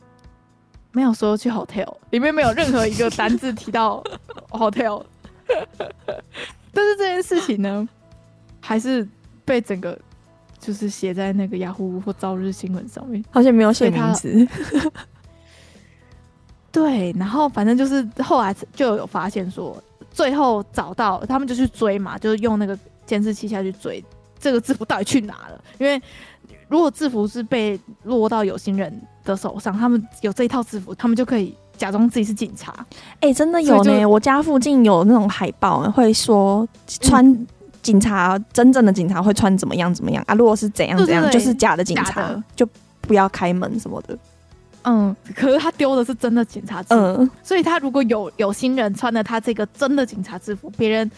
[0.93, 4.03] 没有说去 hotel，里面没有任何一个单字提到
[4.51, 5.03] hotel，
[6.73, 7.87] 但是这件事情呢，
[8.59, 9.07] 还是
[9.45, 9.97] 被整个
[10.59, 14.47] 就是写在那个雅虎或朝日新闻上面，好像没有写名字。
[16.71, 24.03] 对，然后反正就是后来就有发现说，最后找到他们就去追嘛，就是用那个监视器下去追
[24.39, 26.01] 这个制服到底去哪了，因为。
[26.67, 32.73] 如果制服是被落到有心人的手上，他们有这一套制服，他们就可以假装自己是警察。
[33.15, 34.05] 哎、欸，真的有呢！
[34.05, 37.47] 我家附近有那种海报，会说穿
[37.81, 40.33] 警察、嗯、真正的警察会穿怎么样怎么样啊？
[40.33, 42.65] 如果是怎样怎样，就是假的警察，就
[43.01, 44.17] 不要开门什么的。
[44.83, 51.11] 嗯，可是他丢的是真的警察制服，嗯、所以他如果有有心人穿了他这个真的警察制服，别人。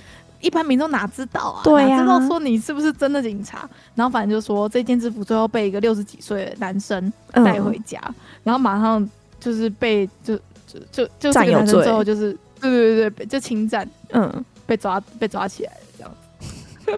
[0.43, 1.61] 一般民众哪知道啊？
[1.63, 3.67] 对呀、啊，知道说你是不是真的警察？
[3.95, 16.11] 然后反正就说这件制服最后被一个六十几岁的男生带回家，嗯、然后马上就是被就就就就这个男生最后就是对对对对，就侵占，嗯，被抓被抓起来了这样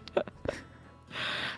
[0.01, 0.23] 子。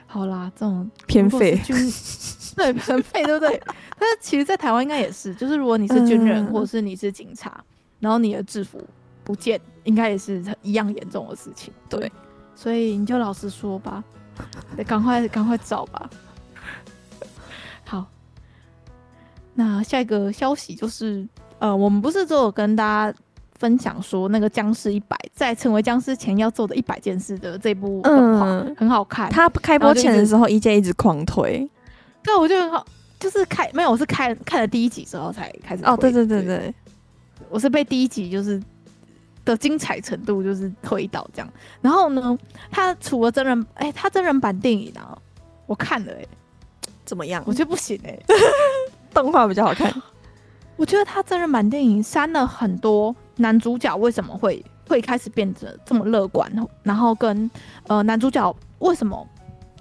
[0.06, 1.60] 好啦，这种偏废，
[2.56, 3.62] 对，偏废，对不对？
[4.00, 7.63] 但是其实，在台湾应该也是，就是如果你是军人，嗯、或者是你是警察，
[8.00, 8.82] 然后你的制服
[9.27, 11.73] 不见，应该也是一样严重的事情。
[11.89, 12.11] 对，对
[12.55, 14.01] 所以你就老实说吧，
[14.77, 16.09] 得赶快赶快找吧。
[17.83, 18.05] 好，
[19.53, 21.27] 那下一个消息就是，
[21.59, 23.19] 呃，我们不是都有跟大家。
[23.59, 29.31] 分享说那个僵尸一百，在成为僵尸前要做的一百件事的这部动画、嗯、很好看。
[29.31, 31.67] 他开播前的时候，一届一直狂推。
[32.21, 32.85] 对，我就很好，
[33.19, 35.83] 就是开没有，我是开看了第一集之后才开始。
[35.85, 36.75] 哦，对对对对，对，
[37.49, 38.61] 我是被第一集就是
[39.47, 41.49] 的精彩程度就是推到这样。
[41.81, 42.38] 然后呢，
[42.69, 45.17] 他除了真人，哎、欸，他真人版电影啊，
[45.65, 46.27] 我看了、欸，哎，
[47.05, 47.41] 怎么样？
[47.47, 48.25] 我觉得不行哎、欸，
[49.13, 49.91] 动画比较好看。
[50.75, 53.15] 我觉得他真人版电影删了很多。
[53.39, 56.51] 男主角为什么会会开始变得这么乐观？
[56.81, 57.49] 然后跟
[57.88, 59.27] 呃男主角为什么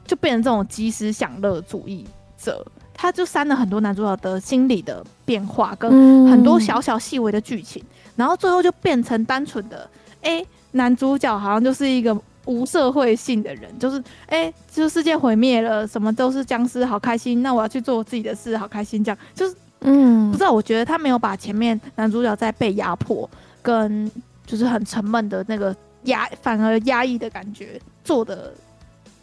[0.06, 2.64] 就变成这种及时享乐主义者？
[2.92, 7.82] 他就删了很多男主角的心理的变化，跟很多小小细微的剧情，
[8.16, 9.88] 然后最后就变成单纯的
[10.22, 19.18] 哎、欸，男主角好像就是一个无社会性的人，就是哎、欸，就世界毁灭了，什么都是僵尸，好开心，那我要去做我自己的事，好开心，这样。
[19.34, 23.28] 就是嗯，不知道，我觉得他没有把前面男主角在被压迫。
[23.62, 24.08] 跟
[24.46, 25.74] 就是很沉闷的那个
[26.04, 28.54] 压，反而压抑的感觉做的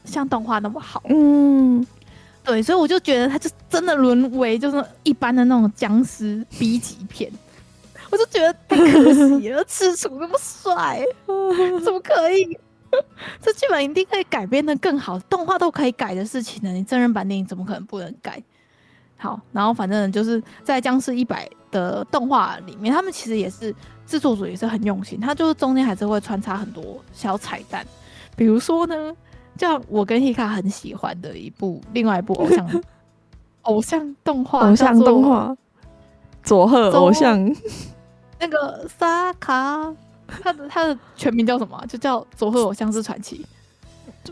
[0.03, 1.87] 像动画那么好，嗯，
[2.43, 7.31] 对，所以我就觉得他就真的沦为就是一般的那种僵尸 B 级片，
[8.13, 11.03] 我就觉得太可惜了， 赤楚那么帅，
[11.83, 12.55] 怎么可以？
[13.41, 18.39] 这剧本一定可以改编的更好，动画都可以改的事情呢，你真人版电影怎么可能不能改？
[19.17, 23.73] 好，然后反正就是在僵尸一百的动画里面，他们其实也是。
[24.05, 27.87] 制作组也是很用心，他就是中间还是会穿插很多小彩蛋，
[28.35, 29.15] 比如说呢，
[29.57, 32.83] 像我跟 Hika 很喜欢的一部另外一部偶像
[33.63, 35.55] 偶像动画，偶像动画，
[36.43, 37.49] 佐贺偶像，
[38.43, 39.93] 那个萨卡，
[40.27, 41.81] 他的他的全名叫什么？
[41.87, 43.45] 就叫佐贺偶像之传奇。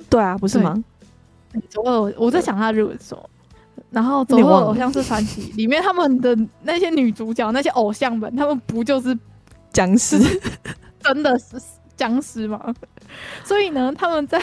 [0.10, 0.82] 对啊，不是吗？
[1.70, 3.30] 佐贺，我在想他日文说，
[3.90, 9.18] 然后佐贺偶像是传奇里面他们的那些女主角，那些偶像们，他们不就是？
[9.74, 10.20] 僵尸
[11.00, 11.56] 真的是
[11.96, 12.62] 僵尸吗？
[13.42, 14.38] 所以呢，他们在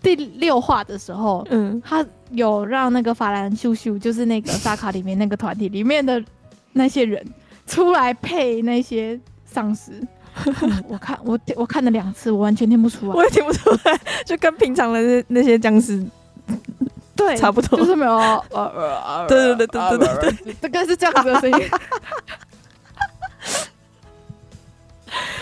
[0.00, 6.22] 第六话的时候，嗯，他有让那个法兰秀秀，就是那个萨卡里面那个团体里面的
[6.72, 7.20] 那些人
[7.66, 9.92] 出来配那些丧尸。
[10.62, 16.02] 嗯，我看我我看了两次，我完全听不出来，我也听不出来， 就跟平常的那那些僵尸
[17.14, 20.32] 对 差不多，就是没有呃呃，对对对对对对。
[20.44, 21.56] 对，大概是这样子的声音。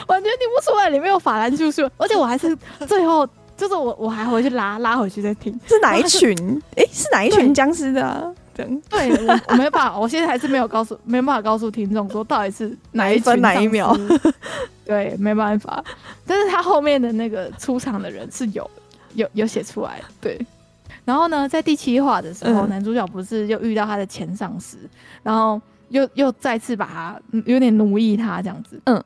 [0.09, 3.25] 完全听不出来里面有法兰叔叔，而且我还是最后
[3.57, 5.53] 就是我我还回去拉拉回去再听。
[5.69, 6.37] 是哪一群？
[6.77, 8.83] 哎、欸，是哪一群僵尸的、啊？
[8.89, 13.97] 对，对我我没办法，我现在还是没有告诉，没办法告诉听众说到底是哪一分哪一秒。
[14.85, 15.85] 对，没办法。
[16.27, 18.69] 但是他后面的那个出场的人是有
[19.15, 20.01] 有有写出来。
[20.21, 20.39] 对，
[21.05, 24.79] 然后呢，在第七话的时候，嗯、男主角不是又遇到他的前上司，
[25.23, 28.81] 然后又又再次把他有点奴役他这样子。
[28.85, 29.03] 嗯。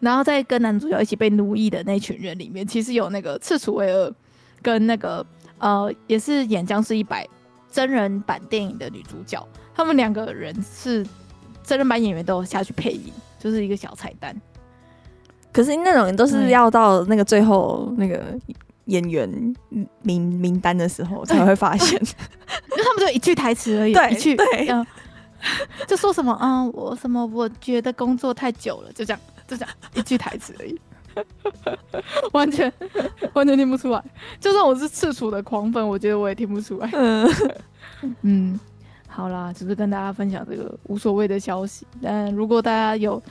[0.00, 4.12] 然后在跟男主角一起被奴役的那群人里面，其实有那个赤楚卫二，
[4.60, 5.24] 跟那个
[5.58, 7.24] 呃，也是演《僵尸一百》
[7.72, 11.04] 真人版电影的女主角，他们两个人是
[11.64, 14.38] 真人版演员都有下去配音，就是一个小彩蛋。
[15.52, 18.22] 可是那种人都是要到那个最后那个
[18.84, 19.28] 演员
[20.02, 24.36] 名名单的时候才会发现， 因为他们就一句台词而已，对，一句，
[25.88, 29.20] 就说什么，嗯，我什么，我觉得工作太久了，就这样。
[29.44, 30.80] 就这样一句台词而已，
[32.32, 32.72] 完全
[33.32, 34.02] 完全听不出来。
[34.40, 36.90] 就算我是赤楚的狂粉，我觉得我也听不出来。
[36.92, 37.30] 嗯，
[38.22, 38.60] 嗯，
[39.08, 41.86] 好啦，只是跟大家分享这个无所谓的消息。
[42.00, 43.22] 但如果大家有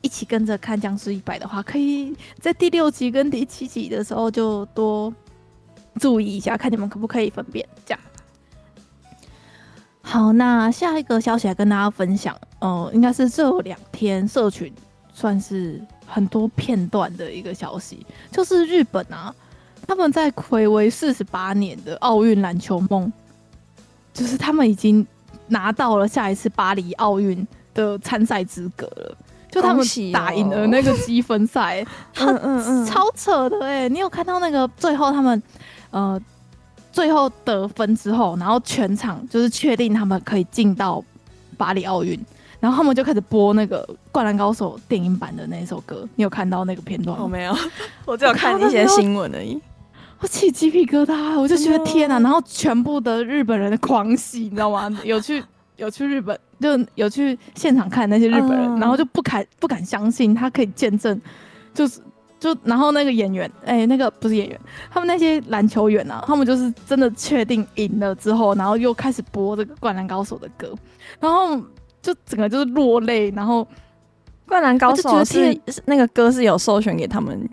[0.00, 5.12] 一起跟着看《僵尸一百》的话，可以在第六集跟第七集的时候就多
[6.00, 7.66] 注意一下，看你们可不可以分辨。
[7.84, 8.00] 这样。
[10.02, 14.72] 好，那下一个消息来跟大家分享，呃，应该是这两天社群。
[15.16, 19.34] 算是很多片段的一个消息，就是日本啊，
[19.86, 23.12] 他们在睽违四十八年的奥运篮球梦，
[24.12, 25.06] 就是他们已经
[25.48, 29.16] 拿到了下一次巴黎奥运的参赛资格了，
[29.50, 31.84] 就他们打赢了那个积分赛，
[32.18, 33.88] 嗯嗯嗯，超扯的哎、欸！
[33.88, 35.42] 你有看到那个最后他们
[35.90, 36.20] 呃
[36.92, 41.02] 最后得分之后，然后全场就是确定他们可以进到
[41.56, 42.18] 巴黎奥运。
[42.64, 47.22] 然后他们就开始播那个《灌篮高手》电影版的那首歌，你有看到那个片段吗？
[47.22, 47.54] 我没有，
[48.06, 49.60] 我只有看一些新闻而已。
[50.18, 52.18] 我起鸡皮疙瘩，我就觉得天哪！
[52.20, 54.90] 然后全部的日本人的狂喜，你知道吗？
[55.04, 55.44] 有去
[55.76, 61.20] 有去日本，就有去现场看那些日本人，然后就不敢不敢相信他可以见证，
[61.74, 62.00] 就是
[62.40, 64.58] 就然后那个演员，哎、欸，那个不是演员，
[64.90, 70.72] 他们那些篮球员啊，他们就是真的确定赢了之后，然后又开始播这个《灌篮高手》的歌，
[71.20, 71.60] 然后
[72.04, 73.62] 就整个就是落泪，然后
[74.46, 77.48] 《灌篮高手》是那个歌是有授权给他们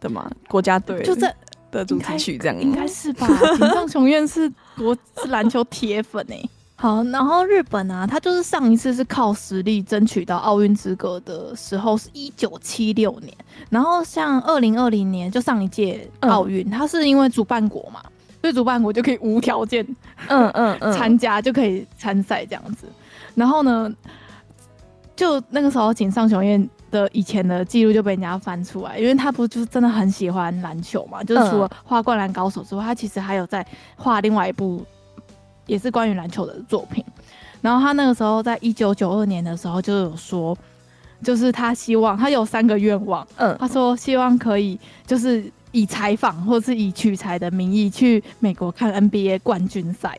[0.00, 0.30] 的嘛？
[0.48, 1.34] 国家队就在。
[1.72, 3.26] 的主题曲这样应该是吧？
[3.58, 6.50] 井上雄彦是国是篮球铁粉哎、欸。
[6.76, 13.34] 好，然后日本啊，他就是上一次是靠实力争取到奥运资格的时候是一九七六年，
[13.68, 18.00] 然后像二零二零年就上一届奥运，他、嗯、是因为主办国嘛，
[18.40, 19.84] 所以主办国就可以无条件，
[20.28, 22.86] 嗯嗯嗯，参加就可以参赛这样子。
[23.36, 23.88] 然后呢，
[25.14, 26.68] 就那个时候井上雄彦。
[26.88, 31.22] 的以前的记录就被人家翻出来，因为他不就是真的很喜欢篮球嘛？
[31.24, 34.86] 就是除了画《灌篮高手》之外，他其实还有在画另外一部
[35.66, 37.04] 也是关于篮球的作品。
[37.60, 40.56] 然后他那个时候在一九九二年的时候就有说，
[41.24, 50.16] 就是他希望他有三个愿望，嗯，他说希望可以就是以采访或是以取材的名义去美国看 NBA 冠军赛，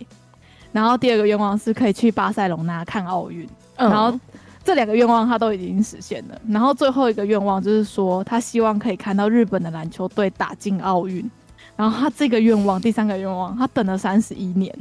[0.71, 4.19] 然后第二个愿望是可以去巴塞隆纳看奥运，然后。
[4.63, 11.31] 这两个愿望他都已经实现了，然后最后一个愿望就是说，他希望可以看到日本的篮球队打进奥运。
[11.77, 14.77] 然后他这个愿望，第三个愿望，他等了三十一年，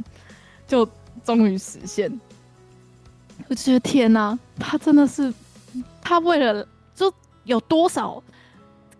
[0.67, 0.85] 就
[1.23, 2.11] 终于实现。
[3.47, 5.33] 我觉得天哪，他真的是，
[6.01, 7.09] 他为了就
[7.45, 8.21] 有多少。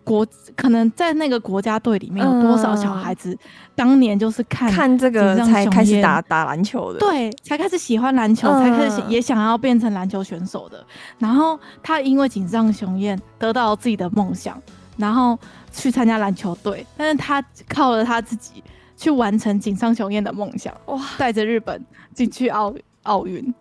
[0.08, 3.36] 国可能在那个国家队里面有多少小孩子，
[3.74, 10.82] 当年就是看看这个才开始打打篮球的，对，才开始喜欢篮球，才开始也想要变成篮球选手的。
[11.18, 14.58] 然后他因为井上雄彦得到了自己的梦想，
[14.96, 15.38] 然后
[15.70, 18.64] 去参加篮球队，但是他靠了他自己
[18.96, 23.54] 去完成井上雄彦的梦想，哇，带着日本进去奥奥运。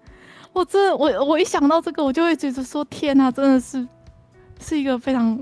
[0.53, 3.85] 我真的我我一想到这个，我就会觉得说天啊，真的是
[4.61, 5.37] 是一个非常。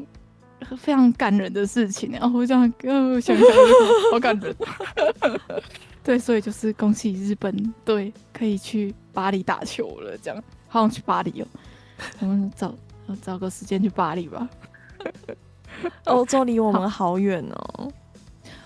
[0.78, 3.48] 非常感人的事情，然后我这样，呃，想想
[4.12, 4.56] 好感人。
[6.04, 11.48] 对，所以就是恭喜日本队可以去巴黎打球了，这样好想去巴黎哦。
[12.20, 12.76] 我们找
[13.22, 14.48] 找个时间去巴黎吧。
[16.06, 17.92] 欧洲离我们好远哦，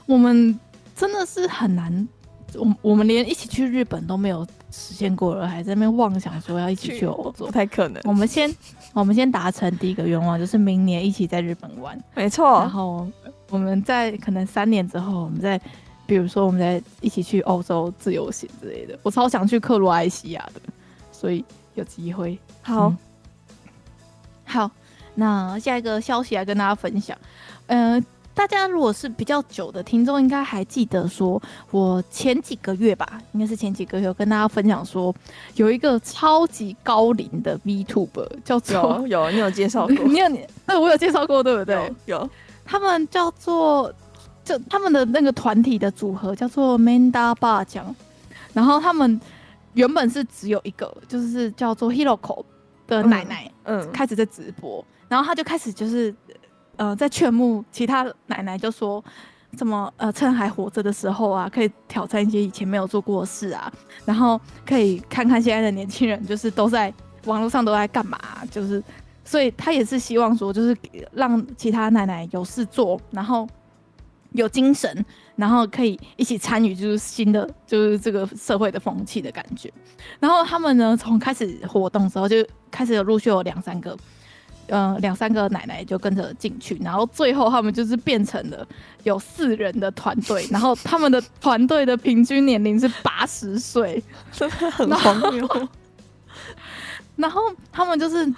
[0.06, 0.60] 我们
[0.96, 2.08] 真的是很难。
[2.56, 8.02] 我我们连一起去日本都没有实现过了，还在那边妄想说要一起去欧洲，不太可能。
[8.06, 8.54] 我们先
[8.94, 12.00] 我们先达成第一个愿望，就是明年一起在日本玩。
[12.16, 12.60] 没错。
[12.60, 13.08] 然后
[13.50, 15.60] 我们在可能三年之后，我们再
[16.06, 18.98] 比如说我们再一起去欧洲自由行之类的。
[19.04, 20.62] 我超想去克罗埃西亚的，
[21.12, 21.44] 所以
[21.76, 22.38] 有机会。
[22.62, 22.98] 好、嗯，
[24.46, 24.72] 好，
[25.16, 27.18] 那下一个消息来跟大家分享，
[27.68, 28.06] 嗯、呃。
[28.34, 35.14] 大家如果是比较久的听众，应该还记得说，我前几个月吧，应该是前几个月，有跟大家分享说，
[35.56, 39.96] 有一个超级高龄的 VTuber 叫做有 有，你有介绍过？
[40.08, 41.76] 你有你对我有介绍过，对不对？
[42.06, 42.30] 有，有
[42.64, 43.94] 他们叫做
[44.46, 47.94] 就他们的那个团体的组合叫做 Manda 爸酱，
[48.54, 49.20] 然后他们
[49.74, 52.46] 原本是只有一个，就是叫做 Hiroko
[52.88, 56.16] 的奶奶，嗯，嗯开始在直播，然后他就开始就是。
[56.80, 59.04] 呃，在劝募其他奶奶，就说
[59.58, 63.70] 怎么呃，趁还活着的时候啊，可以挑战一些以前没有做过的事啊，
[64.06, 66.94] 然后可以看看现在的年轻人，就是都在
[67.26, 68.18] 网络上都在干嘛，
[68.50, 68.82] 就是，
[69.26, 70.74] 所以他也是希望说，就是
[71.12, 73.46] 让其他奶奶有事做，然后
[74.32, 79.70] 有精神，然后可以一起参与，就是新的就是这个社会的风气的感觉。
[80.18, 82.38] 然后他们呢，从开始活动的时候就
[82.72, 83.98] 开始有陆续有两三个。
[84.70, 88.68] 嗯、呃，两三个奶奶就跟着进去，然后最后他们就是变成了
[89.04, 94.02] 有四人的团队，然后他们的团队的平均年龄是八十岁，
[94.32, 95.68] 真 的很荒谬。
[97.16, 98.34] 然后他们就是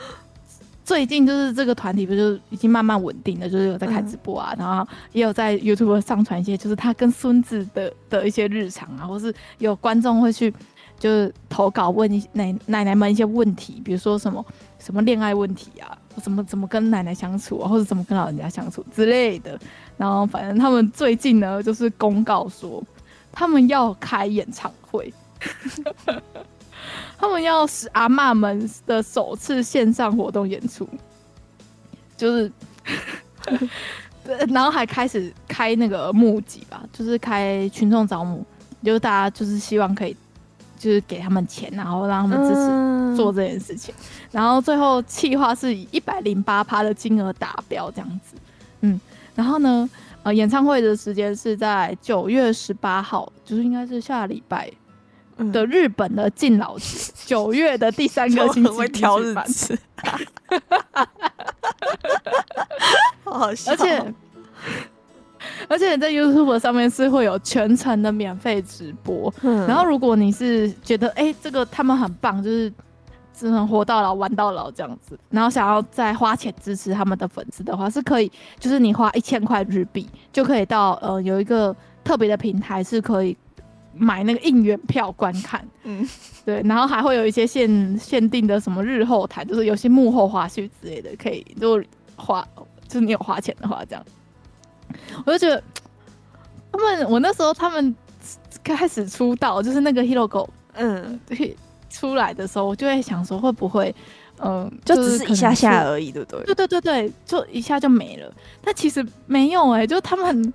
[0.83, 10.51] 最近就是这个团体不就已经慢慢稳定了，就是有在开直播啊，嗯、然后也有在 YouTube 上传一些就是他跟孙子的的一些日常啊，或是有观众会去
[10.97, 14.43] 就是投稿问一奶奶奶们一些问题，比如说什么
[14.79, 15.97] 什么恋爱问题啊。
[16.21, 19.59] 怎么怎么跟奶奶相处啊，或者怎么跟老人家相处之类的。
[19.97, 22.83] 然后反正他们最近呢，就是公告说
[23.31, 25.13] 他们要开演唱会，
[27.17, 30.89] 他们要使阿嬷们的首次线上活动演出，
[32.17, 32.51] 就是，
[34.49, 38.45] 然后还开始开那个募集吧，就是开群众招募，
[38.83, 40.15] 就是大家就是希望可以。
[40.81, 48.33] 就是给他们钱，然后让他们支持做这件事情，嗯、然后最后企划是以一百零八趴的金额达标这样子，
[48.79, 48.99] 嗯，
[49.35, 49.87] 然后呢，
[50.23, 54.71] 呃，演唱会的时间是在九月十八号，就是应该是下礼拜
[55.53, 59.77] 的日本的敬老节， 九、嗯、月的第三个星期会挑日子，
[63.23, 64.13] 好好笑，而且
[65.71, 72.71] 而且在 YouTube 上面是会有全程的免费直播，嗯、然后如果你是觉得哎、欸、这个他们很棒，就是。
[73.33, 75.17] 只能活到老，玩到老这样子。
[75.31, 83.35] 然后想要再花钱支持他们的粉丝的话，是可以，就是你花一千块日币就可以到呃有一个特别的平台，是可以
[83.95, 85.67] 买那个应援票观看。
[85.85, 86.07] 嗯，
[86.45, 86.61] 对。
[86.65, 91.83] 然后还会有一些限限定的什么日后台，就是有些幕后花絮之类的，可以就
[92.15, 92.47] 花，
[92.87, 94.05] 就是你有花钱的话这样。
[95.25, 95.63] 我就觉得
[96.71, 97.95] 他们，我那时候他们
[98.63, 101.55] 开始出道，就是那个 hero go，嗯，对。
[101.93, 103.93] 出来的时候，我就会想说，会不会，
[104.37, 106.41] 嗯、呃，就只是一下下而已，对不对？
[106.45, 108.33] 对对对对，就一下就没了。
[108.63, 110.53] 但其实没有哎、欸，就他们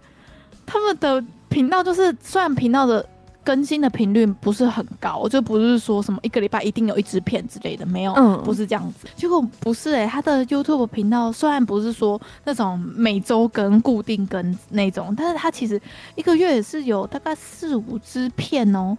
[0.65, 3.07] 他们的频道，就是虽然频道的
[3.47, 9.07] 更新的频率不是很高，就不是说什么一个礼拜一定有一支片之类的，没有，嗯、不是这样子。
[9.15, 15.81] 结果不是哎、欸，他的 YouTube 频道虽然不是说那种每周更、固定更那种，但是他其实
[16.17, 18.99] 一个月也是有大概四五支片哦、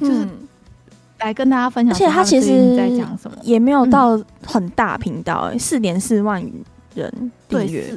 [0.00, 0.24] 喔，就是。
[0.24, 0.30] 嗯
[1.20, 6.44] 来跟大家分享，而且他其实在讲什么，也没有到很大频道、欸，四点四万
[6.94, 7.96] 人订阅。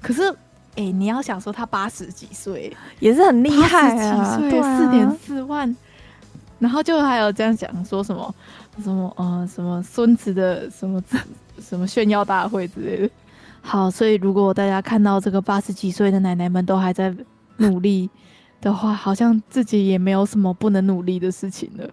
[0.00, 0.34] 可是，
[0.76, 5.74] 哎、欸，你要想说他八十几岁，也是很厉害啊，对，四点四万。
[6.58, 8.34] 然后就还有这样讲说什么
[8.82, 11.02] 什么呃什么孙子的什么
[11.60, 13.10] 什么炫耀大会之类的。
[13.60, 17.14] 好，所以如果大家看到这个八十几岁的奶奶们都还在
[17.56, 18.08] 努力
[18.60, 21.90] 的话，好像自己也没有什么不能努力的事情了。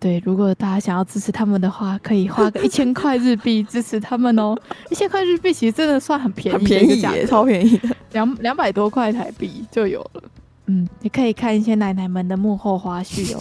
[0.00, 4.56] 对，如果大家想要支持他们的话，可以花个一千块日币支持他们哦。
[4.90, 10.22] 一千块日币其实真的算很便宜，很便宜耶，超便宜的， 两两百多块台币就有了。
[10.64, 13.40] 嗯，你可以看一些奶奶们的幕后花絮哦。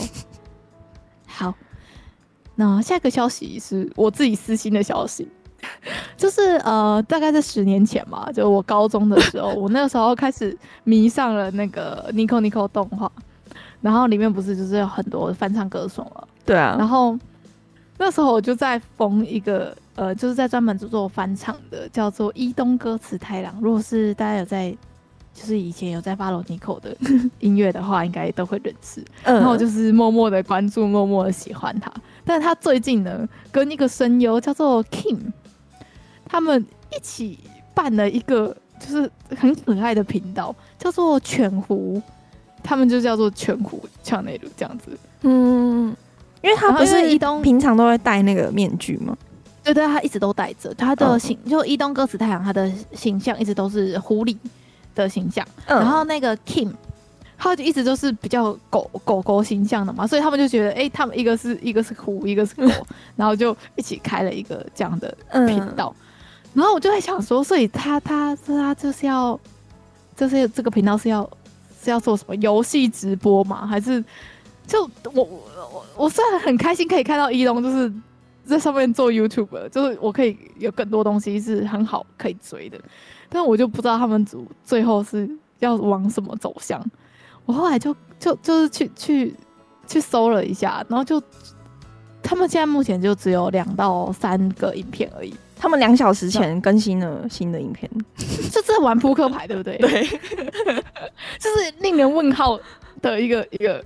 [1.25, 1.53] 好，
[2.55, 5.25] 那下一个消息是我自己私心的消息，
[6.17, 13.09] 就是呃，大概在十年前嘛，就我高中的时候，我那个时候开始迷上了那个 Nico Nico 动画。
[13.81, 16.75] 然后里面不是就是有很多翻唱歌手了，对啊。
[16.79, 17.15] 然后
[17.99, 23.55] 那时候我就在封一个呃，就是在专门做翻唱的，叫做伊东歌词太郎。
[23.61, 24.75] 如果是大家有在，
[25.31, 26.97] 就是以前有在 follow Nico 的
[27.39, 29.05] 音乐的话，应该都会认识。
[29.25, 29.35] 嗯。
[29.35, 31.93] 然后我就是默默的关注，默默的喜欢他。
[32.25, 35.19] 但是他最近呢，跟一个声优叫做 Kim，
[36.25, 36.65] 他们
[36.97, 37.37] 一起
[37.75, 42.01] 办了一个就是很可爱的频道，叫做犬狐。
[42.61, 44.91] 他们就叫做全虎抢内鲁这样子，
[45.21, 45.95] 嗯，
[46.41, 49.17] 因为他不是一东平常都会戴那个面具吗？
[49.63, 50.73] 对对，他一直都戴着。
[50.73, 54.35] 他的形、嗯、就伊东歌词太阳，他的形象一直都是狐狸
[54.95, 55.45] 的形象。
[55.65, 56.71] 嗯、然后那个 Kim，
[57.37, 62.85] 他就一直都是比较狗狗狗形象的嘛，所以他们就觉得，哎、欸，他们一个是一个是狐，一个是狗，嗯、
[63.17, 65.15] 然后就一起开了一个这样的
[65.45, 65.93] 频道。
[65.97, 66.05] 嗯、
[66.55, 69.39] 然后我就在想说，所以他他他他就是要，
[70.15, 71.29] 就是这个频道是要。
[71.81, 73.65] 是要做什么游戏直播吗？
[73.65, 74.03] 还是
[74.69, 77.91] 就我我我虽然很开心可以看到一龙就是
[78.45, 82.79] 在上面做 YouTube，就是我可以有更多东西是很好可以追的，
[83.27, 86.79] 但我就不知道他们组最后是要往什么走向。
[87.45, 89.35] 我后来就就就是去去
[89.87, 91.19] 去搜了一下，然后就
[92.21, 95.33] 他们现在目前就只有两到三个影片而已。
[95.61, 97.89] 他们两小时前更新了新的影片，
[98.49, 99.77] 就在玩扑克牌，对不对？
[99.79, 100.03] 对，
[101.37, 102.57] 就是令人问号
[103.01, 103.83] 的一个一个，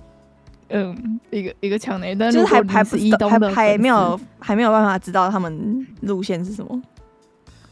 [0.68, 2.96] 嗯，一个一个抢雷，但是还还不
[3.26, 6.82] 还还没有还没有办法知道他们路线是什么。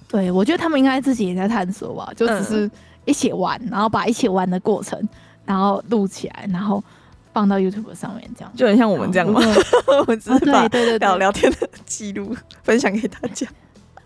[0.09, 2.71] 对，我觉得他们应该自己也在探索吧，就只是
[3.07, 5.09] 一起玩，然后把一起玩的过程，
[5.45, 6.85] 然后录起来，然后
[7.33, 9.41] 放到 YouTube 上面，这样就很像我们这样嘛。
[10.01, 13.47] 我们只是把对对聊聊天的记录分享给大家。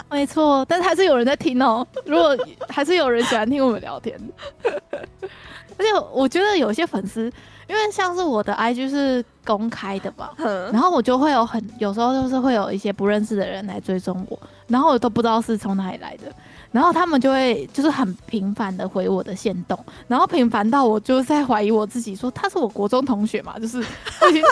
[0.08, 1.84] 没错，但是还是有人在听哦。
[2.06, 4.16] 如果还是有人喜欢听我们聊天，
[4.62, 7.28] 而且我觉得有些粉丝，
[7.68, 10.32] 因为像是我的 IG 是公开的吧，
[10.72, 14.38] 然后我就会有很有时候就是会有一些不认识的人来追踪我，
[14.68, 16.32] 然后我都不知道是从哪里来的，
[16.70, 23.78] 然后他们就会就是很频繁的回我的线动，然后频繁到我就在怀疑我自己，说他是我国中同学嘛， 就是
[24.20, 24.42] 我已经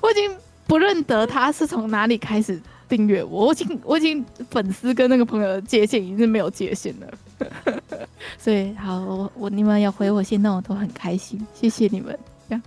[0.00, 2.60] 我已经不认得他是从哪里开始。
[2.88, 7.06] 订阅我，我已经我已经粉丝跟那个朋友的界限已经是没有界限了，
[8.38, 12.18] 所以好，我我你们要回我信，那我都很开心，谢谢你们。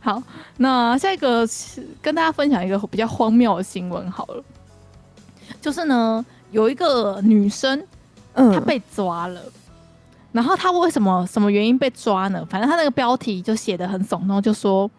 [0.00, 0.22] 好，
[0.56, 4.42] 那下一个是跟大家分享一个比较荒谬的新闻好了，
[5.60, 7.80] 就是呢有一个女生，
[8.32, 9.40] 嗯，她被抓了。
[10.32, 12.44] 然后她为什么什么原因被抓呢？
[12.50, 14.90] 反正她那个标题就写的很耸动，就说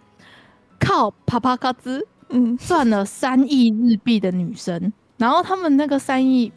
[0.79, 4.93] 靠啪啪嘎兹，嗯，赚了三亿日币的女生。
[5.17, 6.51] 然后他们那个三亿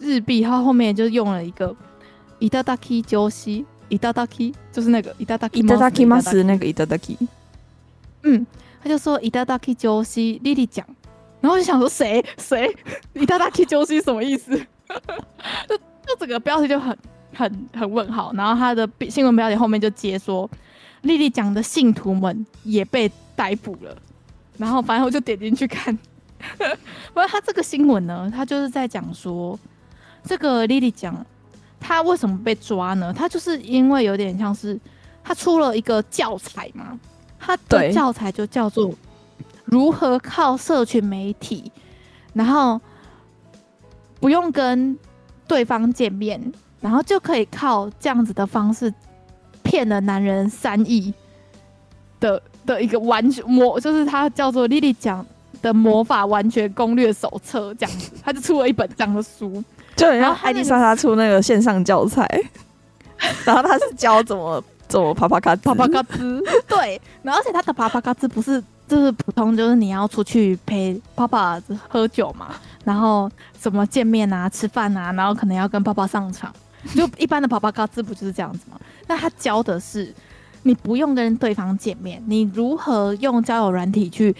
[0.00, 1.74] 日币，他后面就用了一个
[2.38, 7.16] いただき女子，いただき就是那个いただきいただきます那个いただき。
[8.22, 8.46] 嗯，
[8.82, 10.84] 他就说いただき女子莉莉讲，
[11.40, 12.74] 然后我就想说谁谁
[13.14, 14.56] いただき女子什么意思？
[15.68, 16.96] 就就整个标题就很。
[17.34, 20.48] 很很问号，然后他的新闻标题后面就接说，
[21.02, 23.94] 莉莉讲的信徒们也被逮捕了，
[24.56, 25.94] 然后反正我就点进去看，
[26.56, 29.58] 不过他这个新闻呢，他就是在讲说，
[30.23, 31.25] 这个莉莉讲
[31.79, 33.13] 她为什么被抓呢？
[33.13, 34.79] 她就是因为有点像是
[35.23, 36.99] 她出了一个教材嘛，
[37.39, 38.93] 她的教材就叫做
[39.65, 41.71] 如何靠社群媒体，
[42.33, 42.79] 然后
[44.19, 44.97] 不用跟
[45.47, 46.51] 对方见面。
[46.81, 48.91] 然后就可以靠这样子的方式
[49.61, 51.13] 骗了男人三亿
[52.19, 55.23] 的的一个完全魔，就是他叫做莉莉讲
[55.61, 59.63] 的魔法完全攻略手册这样子，他就出了一本这样的书，
[60.01, 62.27] 就然后艾丽莎莎出那个线上教材，
[63.45, 73.29] 然后他是教怎么怎么啪啪咔啪啪咔兹， 对，然后而且他的啪啪咔兹不是就是普通，就是你要出去陪爸爸喝酒嘛，然后
[73.59, 76.53] 什么见面啊、吃饭啊，然后可能要跟爸爸上场。
[76.95, 78.79] 就一般的啪啪咔兹不就是这样子吗？
[79.07, 80.11] 那他教的是，
[80.63, 84.35] 你不用跟对方见面，你如何用交友软体去，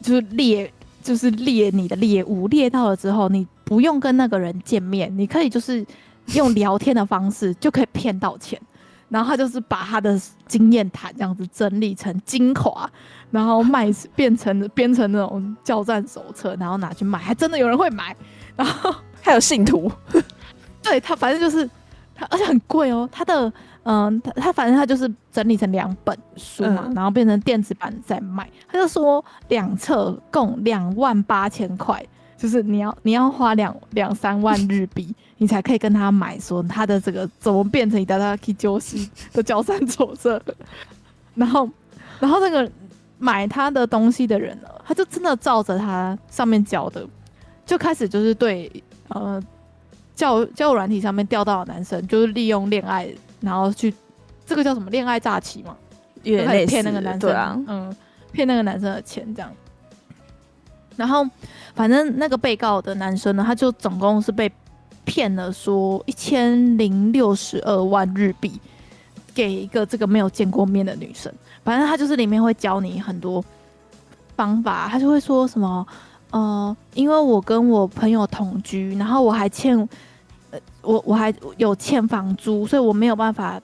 [0.00, 0.72] 就是猎，
[1.02, 5.84] 就是猎你的猎物，猎到了之后，你不用跟那个人见面，你可以就是
[6.34, 8.60] 用聊天的方式就可以骗到钱。
[9.08, 12.90] 然后他就是把他的经验谈这样子整理成精华，
[13.30, 18.16] 然后卖变成编成那种教战手册，然后拿去卖，还真的有人会买，
[18.56, 19.92] 然后还有信徒。
[20.82, 21.68] 对他，反正就是
[22.14, 23.06] 他，而且很贵哦。
[23.12, 23.52] 他的，
[23.83, 28.49] 嗯、呃，他他反正他就是整理成两本书嘛，嗯、然后变成电子版在卖。
[28.67, 32.05] 他就说两册共两万八千块，
[32.37, 40.41] 就是你要你要花两两三万日币， 你才可以跟他买说他的这个怎么变成いただき女子的交战手册。
[41.35, 41.69] 然后，
[42.19, 42.69] 然后那个
[43.19, 47.07] 买他的东西的人呢，他就真的照着他上面教的，
[47.65, 48.71] 就开始就是对，
[49.09, 49.41] 呃。
[50.17, 53.07] 交交友软体上面钓到的男生，就是利用恋爱，
[53.42, 53.92] 然后去
[54.46, 55.76] 这个叫什么恋爱诈欺嘛，
[56.22, 57.96] 就可以骗那个男生，啊、嗯，
[58.32, 59.52] 骗那个男生的钱这样。
[60.96, 61.26] 然后
[61.74, 64.50] 反正那个被告的男生呢，他就总共是被
[65.04, 68.60] 骗了说一千零六十二万日币，
[69.34, 71.32] 给一个这个没有见过面的女生。
[71.64, 73.44] 反正他就是里面会教你很多
[74.36, 75.86] 方法，他就会说什么。
[76.30, 79.76] 呃，因为我跟我朋友同居，然后我还欠，
[80.52, 83.60] 呃，我我还有欠房租，所以我没有办法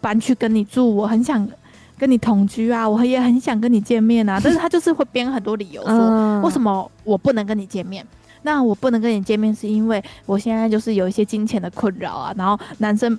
[0.00, 0.94] 搬去跟你住。
[0.94, 1.48] 我很想
[1.96, 8.06] 跟你同居啊，我也很想跟你见面啊，但是他就是会编很多理由说，为什么我不能跟你见面？
[8.42, 12.34] 那我不能跟你见面是因为我现在就是有一些金钱的困扰啊。
[12.36, 13.18] 然后男生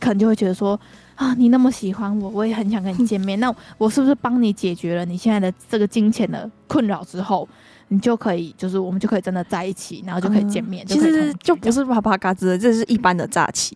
[0.00, 0.78] 可能就会觉得说，
[1.16, 7.46] 啊，你那么喜欢我，我也很想跟你见面，那我是不是帮你解决了你现在的这个金钱的困扰之后？
[7.88, 10.84] 你就可以，就是我们就可以真的在一起，然后就可以见面。
[10.84, 13.74] 嗯、其实就不是啪啪嘎兹，这是一般的诈欺。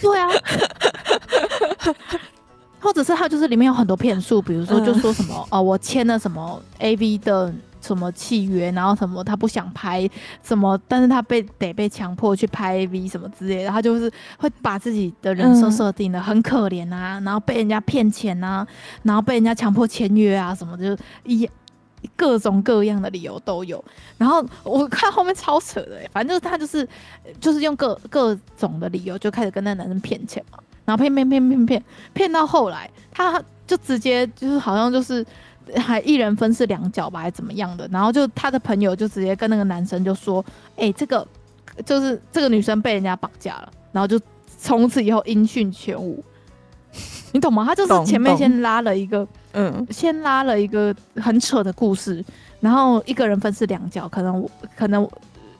[0.00, 0.28] 对啊，
[2.80, 10.08] 或者是他就是里面有很多骗术，比如说就说什么、嗯、哦，我签了什么 AV 的什么契约，然后什么他不想拍
[10.42, 18.66] 什么，但是他被得被强迫去拍 AV 什么之类的，他就是会把自己的人设设定的很可怜啊，然后被人家骗钱啊，
[19.04, 21.48] 然后被人家强迫签约啊什么的，就一。
[22.16, 23.84] 各种各样的理由都有，
[24.16, 26.88] 然后我看后面超扯的，反正就是他就是
[27.40, 31.84] 就是用各各种的理由就开始跟那男生骗钱嘛，然后骗骗骗骗骗
[32.14, 35.24] 骗到后来，他就直接就是好像就是
[35.76, 40.44] 还一人分饰两角吧，还是怎么样的，然后就他的朋友就直接跟那个男生就说，
[40.76, 41.26] 哎、这个
[41.84, 44.20] 就是这个女生被人家绑架了，然后就
[44.58, 46.22] 从此以后音讯全无。
[47.32, 47.64] 你懂吗？
[47.64, 52.24] 他就是前面先拉了一个，嗯，先拉了一个很扯的故事，
[52.60, 55.08] 然后一个人分饰两角，可能可能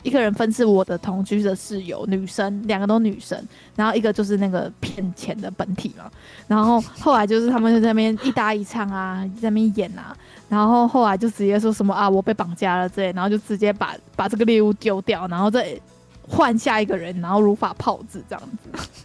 [0.02, 3.38] 一个人分饰我的同居的室友女生，两个都女生，
[3.74, 6.10] 然后一个就是那个骗钱的本体嘛，
[6.46, 10.16] 然后后来就是他们就在那边一搭一唱啊，在那边演啊，
[10.48, 15.78] 然后后来就直接说什么啊，我被绑架了之类，然后就直接把把这个猎物丢掉，然后再
[16.26, 18.98] 换下一个人，然后如法炮制这样子。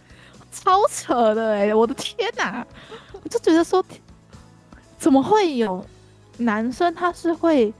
[0.54, 1.74] 超扯的哎、欸！
[1.74, 2.64] 我的天哪、
[3.22, 3.84] 我就觉得说，
[4.96, 5.84] 怎么会有
[6.38, 7.74] 男生他是会，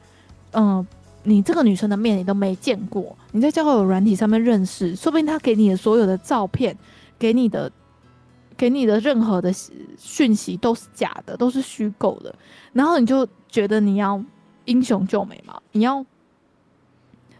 [0.52, 0.84] 嗯、
[1.22, 6.76] 你这个女生的面你都没见过，你在交友软体上面认识，说不定他给你的所有的照片，
[7.18, 7.70] 给你的
[8.56, 9.52] 给你的任何的
[9.96, 12.34] 讯息都是假的，都是虚构的，
[12.72, 14.22] 然后你就觉得你要
[14.64, 15.60] 英雄救美嘛？
[15.72, 16.04] 你要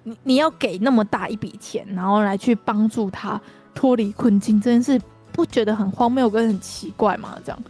[0.04, 3.40] 你你要给那么大一笔钱，然后来去帮助他
[3.74, 5.00] 脱离困境，这件事
[5.34, 7.38] 不觉得很荒谬跟很奇怪吗？
[7.44, 7.62] 这样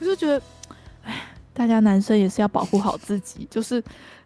[0.00, 0.42] 我就觉得，
[1.04, 1.14] 哎，
[1.54, 3.80] 大家男生也是要保护好自己，就是。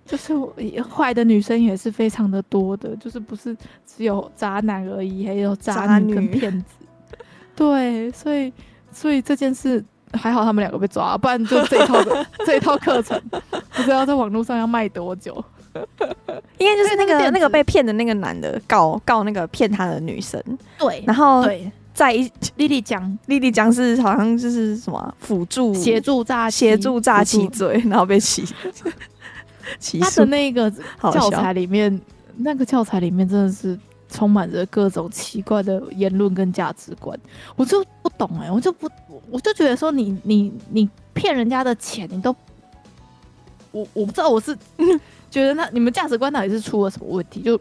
[0.07, 0.35] 就是
[0.83, 6.85] 坏的女生也是非常的多的，就是不是只有渣男而已，还有渣女跟骗子。
[7.57, 8.53] 对，所以
[8.93, 9.83] 所以这件事
[10.13, 13.19] 还好，他们两个被抓，不然就这一套的 这一套课程，
[13.71, 15.43] 不知道在网络上要卖多久。
[16.59, 20.39] 应该就是那个那个被骗的那个男的告告那个骗他的女生。
[20.79, 28.45] 对，然后对，在一莉莉讲，莉莉讲是好像就是什么辅助协助诈协助诈欺罪，然后被起。
[30.01, 30.71] 他的那个
[31.01, 31.99] 教材里面，
[32.37, 33.79] 那个教材里面真的是
[34.11, 37.19] 充满着各种奇怪的言论跟价值观，
[37.57, 38.91] 我就不懂哎、欸，我就不，
[39.31, 42.37] 我就觉得说你你你骗人家的钱，你都，
[43.73, 44.55] 我我不知道我是
[45.31, 47.41] 觉得那你们价值观到底是出了什么问题？
[47.41, 47.59] 就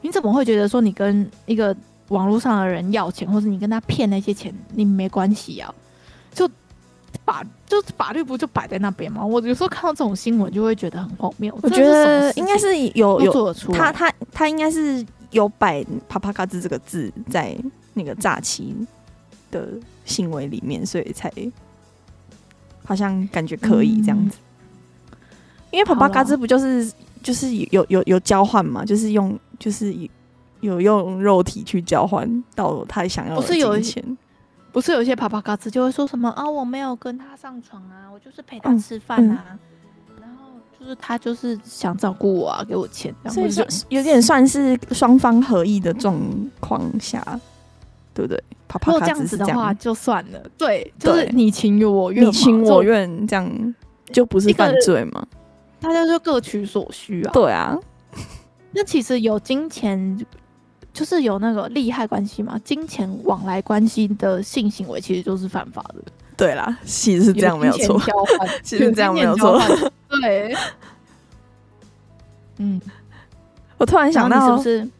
[0.00, 1.76] 你怎么会觉得说你跟一个
[2.08, 5.74] 网络上的人要钱，或者你跟他骗那些钱，你没关系啊？
[6.32, 6.48] 就。
[7.24, 9.24] 法就是法律不就摆在那边吗？
[9.24, 11.58] 我有时候看到这种新闻就会觉得很荒谬。
[11.62, 17.56] 我觉得应该是有有他他他应该是有摆“啪啪嘎吱”这个字在
[17.94, 18.76] 那个诈欺
[19.50, 19.66] 的
[20.04, 21.32] 行为里面，所以才
[22.84, 24.36] 好像感觉可以这样子。
[25.10, 25.16] 嗯、
[25.70, 26.92] 因为“啪啪嘎吱”不就是
[27.22, 28.84] 就是有有有交换嘛？
[28.84, 29.92] 就是用就是
[30.66, 34.18] 有用肉体去交换到他想要的金钱。
[34.72, 39.58] 不是有一些啪啪嘎子就会说什么啊，我没有跟他上床啊，我就是陪他吃饭啊，嗯
[40.10, 43.50] 嗯、然后就是他就是想照顾我啊，给我钱，所以
[43.88, 46.20] 有点算是双方合意的状
[46.60, 47.24] 况下，
[48.12, 48.38] 对不对？
[48.68, 53.74] 啪啪嘎吱这样子的话就算了，对，就是你情我愿，你情我愿这样
[54.12, 55.26] 就不是犯罪吗？
[55.80, 57.74] 大家就各取所需啊，对啊，
[58.72, 60.18] 那其实有金钱。
[60.96, 65.96] 就是有那个利害关系嘛，金钱往来关系的性行为其实就是犯法的。
[66.38, 68.00] 对啦，其实是这样没有错，
[68.64, 69.60] 其实这样没有错。
[70.08, 70.56] 对，
[72.56, 72.80] 嗯，
[73.76, 74.90] 我突然想到，是不是？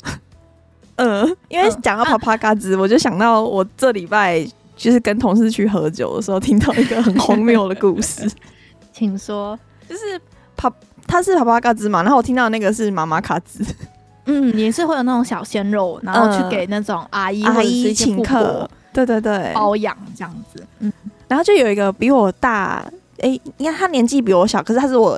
[0.96, 8.30] 嗯，因为讲到啪啪嘎吱，我就想到我这礼拜就是跟同事去喝酒的时候，听到一个很荒谬的故事。
[8.92, 10.20] 请说，就是
[10.58, 10.70] 啪，
[11.06, 13.64] 他是啪啪嘎吱嘛，然后我听到那个是妈妈卡兹。
[14.26, 20.64] 嗯，也是会有那种小鲜肉，然后去给那种阿姨或者是请客，对对对，包养这样子。
[20.80, 20.92] 嗯，
[21.28, 22.84] 然后就有一个比我大，
[23.18, 25.16] 哎、欸，你看他年纪比我小，可是他是我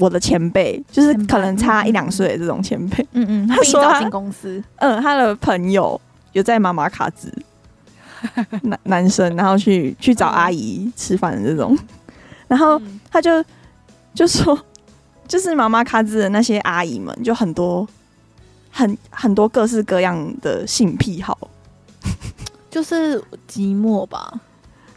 [0.00, 3.06] 我的前辈，就是可能差一两岁的这种前辈。
[3.12, 6.00] 嗯嗯，他说他进公司，嗯，他的朋友
[6.32, 7.30] 有在妈妈卡子，
[8.62, 11.76] 男男生，然后去去找阿姨吃饭的这种，
[12.48, 12.80] 然后
[13.10, 13.44] 他就
[14.14, 14.58] 就说，
[15.28, 17.86] 就是妈妈卡子的那些阿姨们就很多。
[18.72, 21.36] 很很多各式各样的性癖好，
[22.70, 24.32] 就是寂寞吧，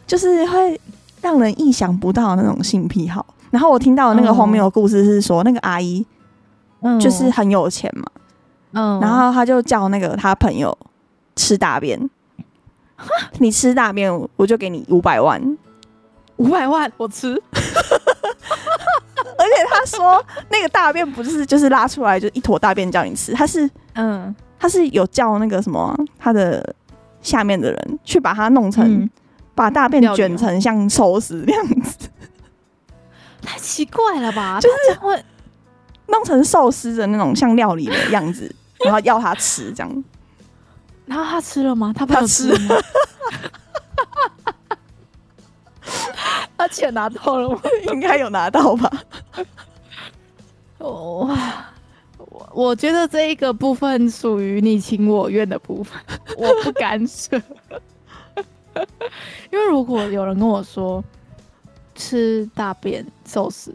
[0.06, 0.80] 就是会
[1.20, 3.24] 让人意想不到的那种性癖好。
[3.50, 6.04] 然后我听到的那个荒谬的故事是说，嗯、那个阿姨，
[7.00, 8.04] 就是很有钱嘛，
[8.72, 10.76] 嗯，然后他就叫那个他朋友
[11.36, 11.98] 吃大便，
[12.38, 13.06] 嗯、
[13.38, 15.58] 你吃大便我就给你五百万，
[16.36, 17.40] 五百万我吃。
[19.46, 26.74] 而且他说，那个大便不是就是拉出来就一坨大便叫你吃，他是嗯，他是有叫那个什么他的
[27.22, 29.08] 下面的人去把它弄成，嗯、
[29.54, 32.08] 把大便卷成像寿司那样子，
[33.42, 34.58] 太奇怪了吧？
[34.60, 35.22] 就是会
[36.08, 38.52] 弄成寿司的那种像料理的样子，
[38.84, 40.04] 然后要他吃这样，
[41.06, 41.92] 然后他吃了吗？
[41.96, 42.76] 他不吃吗？
[46.56, 47.60] 他钱拿到了吗？
[47.92, 48.90] 应该有拿到吧。
[50.78, 51.28] 哦，
[52.18, 55.98] 我我觉得这一个部分属于你情我愿的部分，
[56.36, 57.40] 我不干涉。
[59.50, 61.02] 因为如果有人跟我说
[61.94, 63.72] 吃大便寿司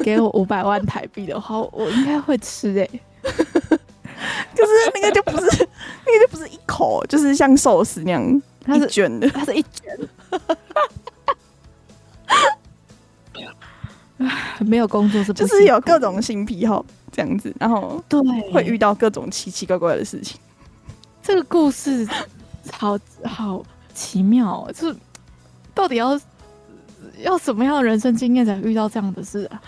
[0.00, 3.00] 给我五百万台币的话，我应该会吃诶、欸。
[3.22, 5.68] 可是那个就不是，
[6.06, 9.96] 那个就不是一口，就是像寿司那样，它是卷的，它是一卷。
[14.60, 18.20] 没有工作是不就是有各种性癖好这样子，然后对
[18.52, 20.38] 会遇到各种奇奇怪怪的事情。
[21.22, 22.08] 这个故事
[22.72, 23.62] 好好
[23.94, 24.96] 奇妙哦，就是
[25.74, 26.18] 到底要
[27.18, 29.60] 要什么样的人生经验才遇到这样的事啊？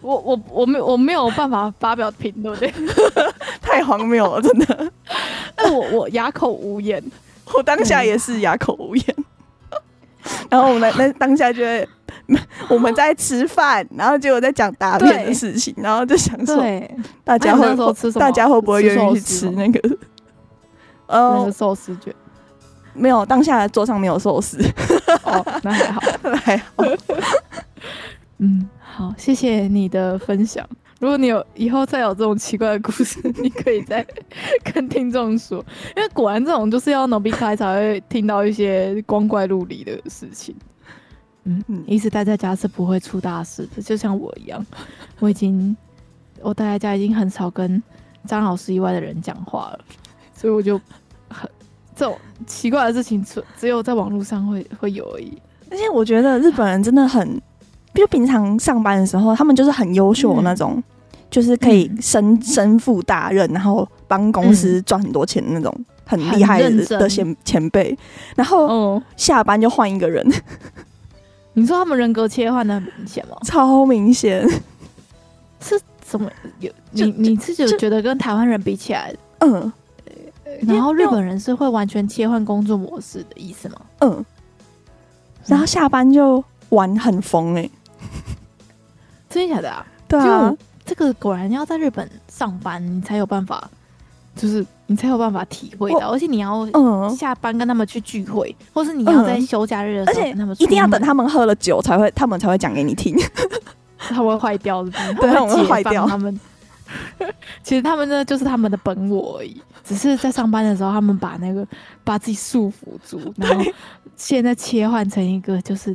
[0.00, 2.70] 我我我没我没有办法发表评论，对，
[3.60, 4.92] 太太荒谬了，真的。
[5.56, 7.02] 那我我哑口无言，
[7.54, 9.04] 我当下也是哑口无言。
[10.50, 11.88] 然后我们那当下就会，
[12.68, 16.56] 我们在吃饭，然后结果在讲大便的事情，然后就想说，
[17.24, 17.66] 大家会
[18.12, 19.80] 大家会不会愿意去吃那个？
[21.06, 22.14] 呃，寿司卷
[22.92, 24.58] 没有，当下桌上没有寿司。
[25.22, 26.00] 哦，那还好，
[26.44, 26.84] 还好。
[28.38, 30.66] 嗯，好，谢谢你的分享。
[30.98, 34.04] 如果你有以后再有这种奇怪的故事，你可以再
[34.74, 35.64] 跟听众说，
[35.96, 40.56] 因为果然这种就是要努力开才会听到一些光怪陆离的事情。
[41.44, 44.64] 嗯嗯，一直待在家是不会出大事的，就像我一样，
[45.20, 45.76] 我已经
[46.40, 47.80] 我待在家已经很少跟
[48.26, 49.78] 张老师以外的人讲话了，
[50.34, 50.80] 所以我就
[51.28, 51.48] 很
[51.94, 55.40] 这种奇怪的事情只只有在网络上会会有而已。
[55.70, 57.40] 而且我觉得日本人真的很。
[57.94, 60.84] 就平常上班的时候，他们就是很优秀的那种，嗯、
[61.30, 65.74] 就是可以身身负大任，然后帮公司赚很多钱的那种
[66.04, 67.96] 很厉害的的前前辈。
[68.36, 70.24] 然后下班就换一个人。
[71.54, 73.36] 你说他们人格切换的很明显吗？
[73.42, 74.48] 超明显。
[75.60, 76.30] 是怎么
[76.60, 79.72] 有你你自己有觉得跟台湾人比起来，嗯，
[80.60, 83.76] 然后日本人是会完全切换工作模式的意思吗？
[83.98, 84.24] 嗯，
[85.46, 87.70] 然后下班就玩很疯哎、欸。
[89.28, 89.86] 真的假的啊？
[90.06, 90.54] 对啊，
[90.84, 93.68] 这个果然要在日本上班，你才有办法，
[94.34, 97.10] 就是你才有办法体会到，而且你要嗯。
[97.16, 103.16] 下班跟他们去聚会，嗯、或是你要在休假日的时候跟他们，一定要等他们喝了酒才会，他们才会讲给你听，
[103.98, 106.06] 他们会坏掉的，对，他们会坏掉。
[106.08, 106.38] 他们。
[107.62, 111.66] 其实他们呢，就是他们的本我而已，只是在上班的时候，他们把那个
[112.02, 113.62] 把自己束缚住，然后
[114.16, 115.94] 现在切换成一个就是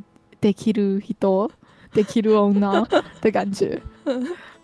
[1.95, 2.05] る人。
[2.05, 2.61] de k i l o n
[3.23, 3.81] 的感觉，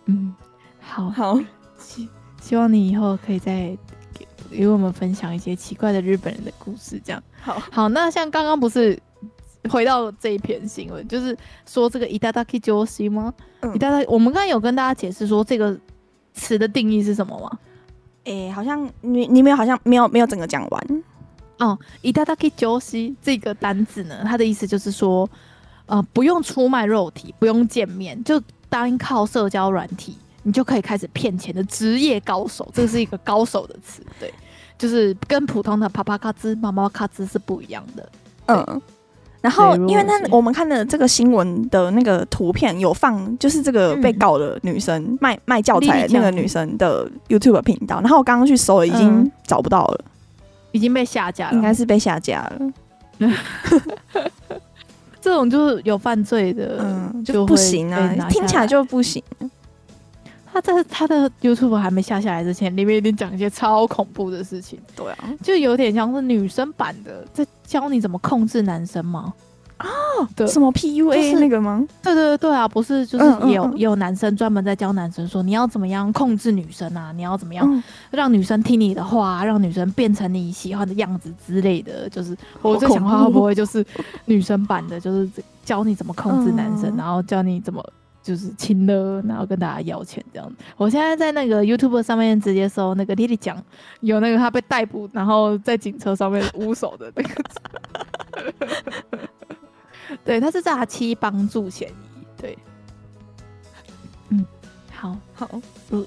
[0.04, 0.34] 嗯，
[0.78, 1.40] 好好，
[1.78, 2.06] 希
[2.38, 3.74] 希望你以后可以再
[4.12, 7.22] 给与我们分享一些奇怪的日本人的故事，这样。
[7.40, 9.00] 好好，那像刚刚不是
[9.70, 11.34] 回到这一篇新闻，就是
[11.64, 13.32] 说这个いただき上司吗？
[13.62, 15.74] いただ，我们刚刚有跟大家解释说这个
[16.34, 17.58] 词的定义是什么吗？
[18.24, 21.02] 诶、欸，好像你你没有好像没有没有整个讲完
[21.58, 21.78] 哦。
[22.02, 25.26] いただき上司这个单字呢，它的意思就是说。
[25.89, 32.69] 呃，不用出卖肉体，不用见面，就单靠社交软体，你就可以开始骗钱的职业高手。
[32.71, 34.31] 这是一个高手的词，对，
[34.77, 38.09] 就是跟普通的啪啪咔兹、妈妈咔兹是不一样的。
[38.45, 38.81] 嗯，
[39.41, 50.11] 然后因为那我们看的这个新闻的那个图片有放，就是这个被告的女生、嗯、卖卖教材的那个女生的 YouTube 频道，然后我刚刚去搜了，已经找不到了，嗯、
[50.73, 52.61] 已经被下架了，应该是被下架了。
[55.21, 59.21] 这种就是有犯罪的，嗯，就不行啊，听起来就不行。
[60.51, 64.79] 他在他的 YouTube 还没下下来之前，里面一定讲一些超恐怖的事情。
[64.95, 69.31] 对啊，就有点像是女生版的，在教你怎么控制男生吗？
[69.79, 69.87] 啊，
[70.35, 71.85] 对，什么 PUA 那个吗？
[72.03, 77.13] 对对对啊，不是，就是也有也有男生专门在教男生说，你要怎么样控制女生啊？
[77.15, 82.09] 你要怎么样让女生听你的话，让女生变成你喜欢的样子之类的。
[82.09, 83.85] 就是我在想，话会不会就是
[84.25, 85.29] 女生版的，就是
[85.63, 87.81] 教你怎么控制男生，然后教你怎么
[88.21, 90.55] 就是亲了，然后跟大家要钱这样子。
[90.75, 93.55] 我现在在那个 YouTube 上面直接搜那个莉莉讲，
[94.01, 97.29] 有那个他被逮捕，然后在警车上面捂手的那个。
[100.25, 102.41] 对，他是诈欺帮助嫌疑。
[102.41, 102.57] 对，
[104.29, 104.45] 嗯，
[104.91, 105.49] 好好，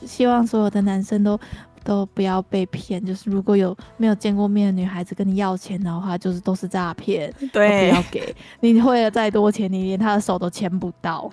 [0.07, 1.39] 希望所有的男生都
[1.85, 3.05] 都不要被骗。
[3.05, 7.33] 就是如果有没有见过面的女孩子跟你要钱的话，就是都是诈骗。
[7.53, 11.31] 对，不要给你汇了再多钱，你连他的手都牵不到，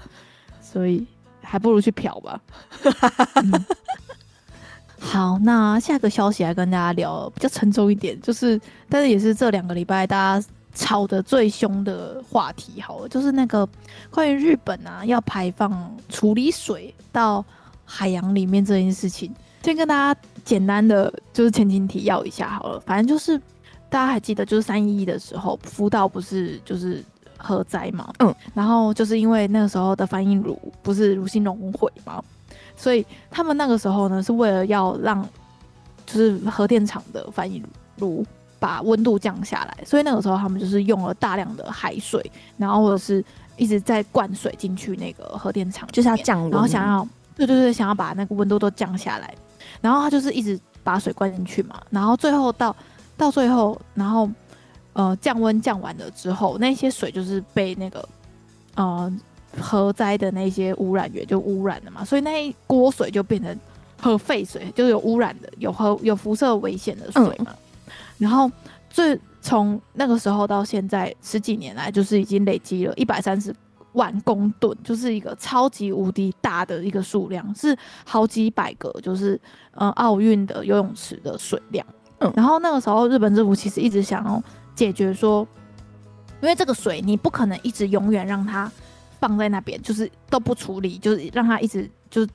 [0.62, 1.08] 所以
[1.42, 2.42] 还不如去嫖吧。
[3.36, 3.66] 嗯、
[5.00, 8.60] 好，那下个消息来跟大家聊比较沉重一点，就是
[8.90, 10.48] 但是也是这两个礼拜大家。
[10.80, 13.68] 吵得最凶的话题，好了，就是那个
[14.10, 17.44] 关于日本啊要排放处理水到
[17.84, 19.30] 海洋里面这件事情，
[19.62, 22.80] 先跟大家简单的就是前情提要一下好了。
[22.80, 23.38] 反正就是
[23.90, 27.04] 大家还记得，就是三一一的时候，福岛不是就是
[27.38, 32.24] 核灾嘛，嗯，然后就是因为那个时候的反应炉不是炉心熔毁嘛，
[32.78, 35.28] 所以他们那个时候呢是为了要让
[36.06, 37.62] 就是核电厂的反应
[37.98, 38.26] 炉。
[38.60, 42.24] 把温度降下来，所以那个时候他们就是用了大量的海水，
[42.58, 43.24] 然后或者是
[43.56, 49.34] 一直在灌水进去那个核电厂，就是要降温，然后想要，对对对，想要把那个温度都降下来，
[49.82, 52.76] 然后他就是一直把水灌进去嘛，然后最后到
[53.16, 54.30] 到最后，然后
[54.94, 58.08] 呃降温降完了之后，那些水就是被那个
[58.76, 59.12] 呃
[59.60, 63.58] 核灾的那些污染源就污染了嘛，所以那一锅水就变成
[64.02, 67.48] 核废水，就是有污染的、有核有辐射危险的水嘛。
[67.50, 67.56] 嗯、
[68.20, 68.52] 然后
[68.90, 73.56] 最从那个时候到现在十几年来，就是已经累积了一百三十
[73.94, 79.40] 万公吨，就是一个超级无敌大的一个数量，是好几百个，就是
[79.72, 81.86] 呃奥运的游泳池的水量。
[82.20, 84.44] 嗯，然后那个时候日本政府其实一直想要
[84.76, 85.48] 解决说，
[86.42, 88.70] 因为这个水你不可能一直永远让它
[89.20, 92.28] 放在那边，就是都不处理，就是让它一直就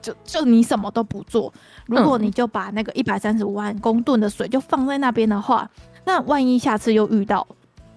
[0.00, 1.52] 就就你什么都不做。
[1.86, 5.68] 如果你就把那个一百三十五万公吨的水就放在那边的话，
[6.04, 7.46] 那万一下次又遇到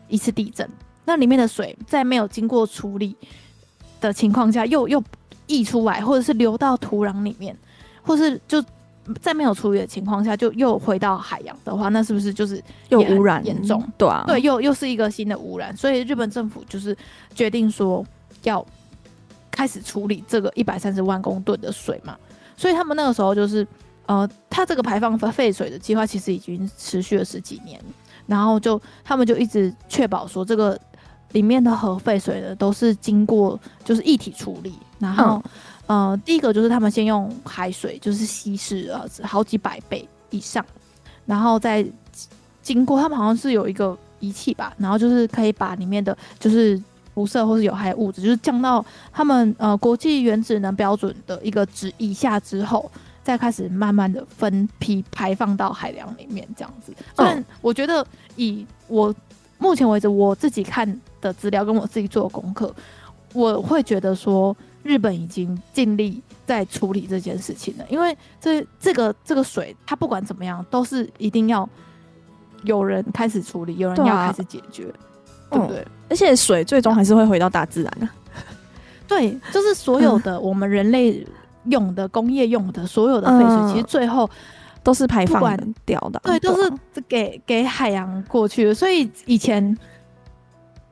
[0.07, 0.69] 一次地震，
[1.05, 3.15] 那里面的水在没有经过处理
[3.99, 5.03] 的情况下又又
[5.47, 7.55] 溢出来，或者是流到土壤里面，
[8.01, 8.63] 或是就。
[9.19, 13.83] 在没有处理的情况下，就又回到海洋的话，那是不是就是又污染严重？
[13.97, 15.75] 对啊，对，又又是一个新的污染。
[15.75, 16.95] 所以日本政府就是
[17.33, 18.05] 决定说
[18.43, 18.63] 要
[19.61, 22.17] 开始处理这个一百三十万公吨的水嘛。
[22.57, 23.67] 所以他们那个时候就是，
[24.07, 27.79] 呃，他这个排放废水的计划其实已经持续了十几年，
[28.25, 30.75] 然后就他们就一直确保说这个
[31.33, 35.39] 里面的核废水呢都是经过就是一体处理，然后。
[35.45, 35.51] 嗯
[35.87, 40.65] 呃，第一个就是他们先用海水，就是稀释了好几百倍以上，
[41.25, 41.85] 然后再
[42.61, 46.81] 经过他们好像是有一个仪器吧，然后就是可以把里面的就是
[47.13, 52.91] 辐射或是有害物质，就是降到他们呃国际原子能标准的一个值以下之后，
[53.23, 56.93] 再开始慢慢的分批排放到海洋里面这样子。
[57.15, 58.05] 但我觉得
[58.35, 59.13] 以我
[59.57, 62.73] 目前为止我自己看的资料跟我自己做的功课，
[63.33, 64.55] 我会觉得说。
[64.83, 71.69] 日本已经尽力在处理这件事情了，因为这这个这个水，它不管怎么样，都是一定要
[72.63, 74.91] 有人开始处理，有人要开始解决，
[75.51, 75.79] 对，不对？
[75.79, 78.07] 嗯、而且水最终还是会回到大自然的。
[79.07, 81.25] 对，就是所有的我们人类
[81.65, 84.29] 用的、工业用的所有的废水，嗯、其实最后
[84.81, 86.71] 都是排放掉的，对，都是
[87.07, 88.73] 给给海洋过去的。
[88.73, 89.77] 所以以前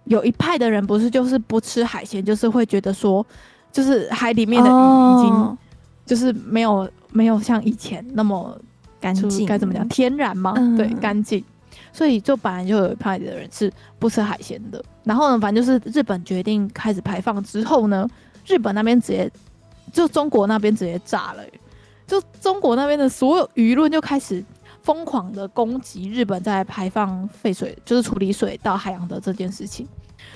[0.04, 3.26] 有一派的人不是就是不吃海鲜，就是会觉得说。
[3.72, 5.58] 就是海里面的鱼已经
[6.04, 8.60] 就是没有、哦、没有像以前那么
[9.00, 9.88] 干净，该怎么讲？
[9.88, 10.56] 天然吗？
[10.58, 11.46] 嗯、对，干净。
[11.92, 14.84] 所以就本来就有一派的人是不吃海鲜的。
[15.04, 18.08] 然后呢，反正就是日本决定开始排放之后呢，
[18.46, 19.32] 日本那边直接
[19.92, 21.44] 就中国那边直接炸了，
[22.06, 24.44] 就中国那边的所有舆论就开始
[24.84, 29.88] 疯狂的攻击日本在排放废水，就是处理水到海洋的这件事情。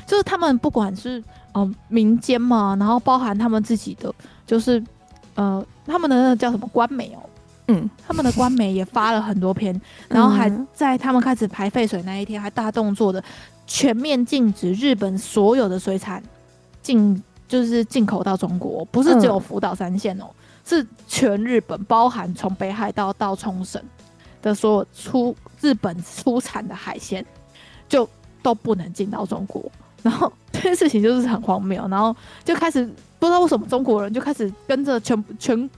[0.08, 1.24] 就是他们不管是
[1.56, 4.12] 嗯、民间嘛，然后包含他们自己的，
[4.46, 4.84] 就是
[5.36, 7.22] 呃他们的那个叫什么官媒哦，
[7.68, 13.24] 嗯，他们的官媒也发了很多篇，然后还在他们开始排废水那一天，还大动作的
[13.66, 16.22] 全面禁止日本所有的水产
[16.82, 20.26] 进，就是进口到中国，不是只有福岛三县哦，
[20.66, 23.82] 是全日本，包含从北海道到冲绳
[24.42, 27.26] 的所有出日本出产的海鲜，
[27.88, 28.08] 就
[28.42, 29.64] 都不能进到中国。
[30.02, 32.86] 然后这件事情就是很荒谬，然后就开始
[33.20, 35.70] 不知道为什么中国人就开始跟着全全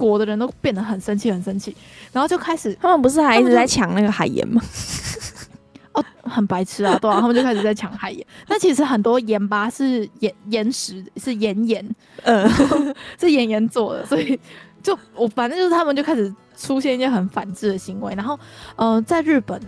[0.00, 1.76] 国的人都变得很生气，很生气，
[2.12, 4.62] 然后就开始他们不是还一直在抢那个海盐吗？
[5.92, 8.26] 哦，很白痴啊，对啊，他们就开始在抢海盐。
[8.48, 11.84] 那其实很多盐巴是盐盐石，是盐盐，
[12.22, 12.48] 呃，
[13.20, 14.40] 是盐盐做的，所以
[14.82, 18.38] 就我反正就是他们就开始出现一些很反制的行为，然后
[18.76, 19.60] 呃，在日本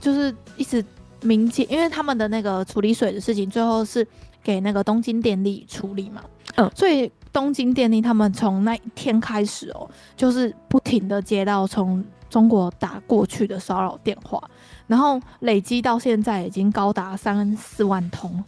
[0.00, 0.82] 就是一直。
[1.22, 4.08] 民间，因为他们的那个处理水的事情，最后是
[4.42, 6.22] 给那个东京电力处理嘛。
[6.56, 14.42] 嗯，所以东京电力他们从那一天开始哦，就是不停的接到从中国打过去的骚扰电话，
[14.86, 18.42] 然后累积到现在已经高达三四万通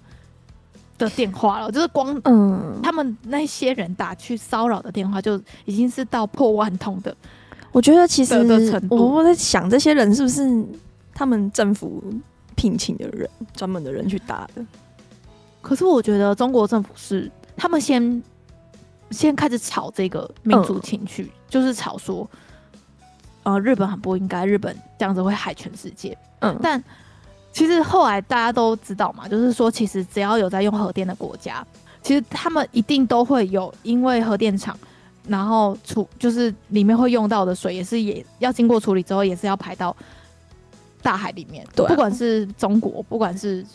[0.98, 1.70] 的电话了。
[1.70, 7.14] 就是光嗯，他们那些人打去骚扰的电话，就已经是到破万通的。
[7.72, 8.34] 我觉得其实
[8.88, 10.64] 我我在想，这些人是不是
[11.14, 12.02] 他们政府？
[12.54, 14.64] 聘请的人，专门的人去打的。
[15.62, 18.22] 可是我觉得中国政府是他们先
[19.12, 22.28] 先开始炒这个民族情绪，嗯、就是炒说，
[23.42, 26.16] 呃，日本很不应该，日本这样子会害全世界。
[26.40, 26.82] 嗯，但
[27.52, 31.64] 其实后来大家都知道嘛，就是说，其实只要有在用核电的国家，
[32.02, 34.76] 其实他们一定都会有，因为核电厂，
[35.28, 39.94] 然后处就是里面会用到的水，也是也要经过处理之后，也是要排到。
[41.04, 43.66] 大海里面，对啊，不管是中国，不管是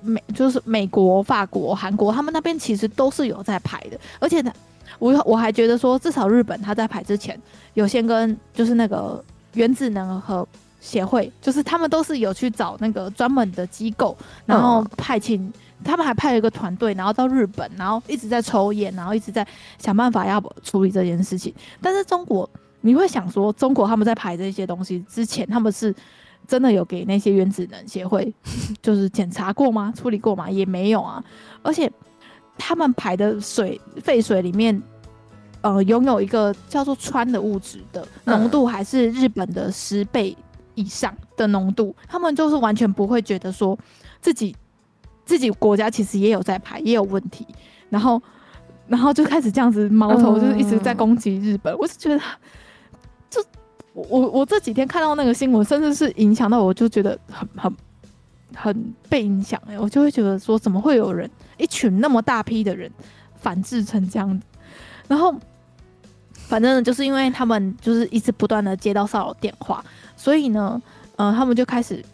[0.00, 3.96] 美，就是美国、法国、韩国，他们那边其实都是有在排的。
[4.18, 4.52] 而且呢，
[4.98, 7.40] 我我还觉得说，至少日本他在排之前，
[7.74, 9.22] 有先跟就是那个
[9.54, 10.46] 原子能和
[10.80, 14.16] 协会，就是他们都是有去找那个专门的机构，
[14.46, 15.40] 然后派遣，
[15.84, 19.46] 他们还派了一个团队，然后到日本，然后一直在抽烟，然后一直在
[19.78, 21.54] 想办法要处理这件事情。
[21.80, 22.48] 但是中国，
[22.80, 25.94] 你会想说，中国他们在排这些东西之前，他们是
[26.48, 28.34] 真的有给那些原子能协会
[28.82, 29.92] 就是检查过吗？
[29.96, 30.50] 处理过吗？
[30.50, 31.22] 也没有啊。
[31.62, 31.90] 而且
[32.62, 34.80] 他们排的水废水里面。
[35.64, 40.36] 呃，拥有一个叫做氚的物质的浓度，还是日本的十倍
[40.74, 43.78] 以上的浓度，他们就是完全不会觉得说
[44.20, 44.56] 自己
[45.24, 47.46] 自己国家其实也有在排，也有问题，
[47.88, 48.20] 然后
[48.88, 51.72] 然后就开始这样子矛头，就是一直在攻击日本。
[51.78, 52.20] 我是觉得，
[53.30, 53.40] 就
[53.92, 57.72] 我我这几天看到那个新闻，甚至是影响到我，就觉得很很
[58.56, 62.90] 很被影响哎，我就会觉得说，怎么会有人一群那么大批的人
[63.36, 64.46] 反制成这样子，
[65.08, 65.34] 然后。
[66.48, 69.82] 反正就是因为他们就是一直不断的接到骚扰电话，
[70.16, 70.82] 所以呢，
[71.16, 72.04] 呃，他们就开始，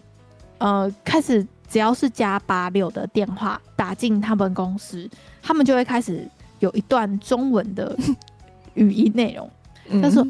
[0.58, 5.10] 呃，开始只要是加八六的电话打进他们公司，
[5.42, 6.24] 他们就会开始
[6.60, 7.96] 有一段中文的
[8.74, 9.50] 语音内容，
[10.00, 10.24] 他说。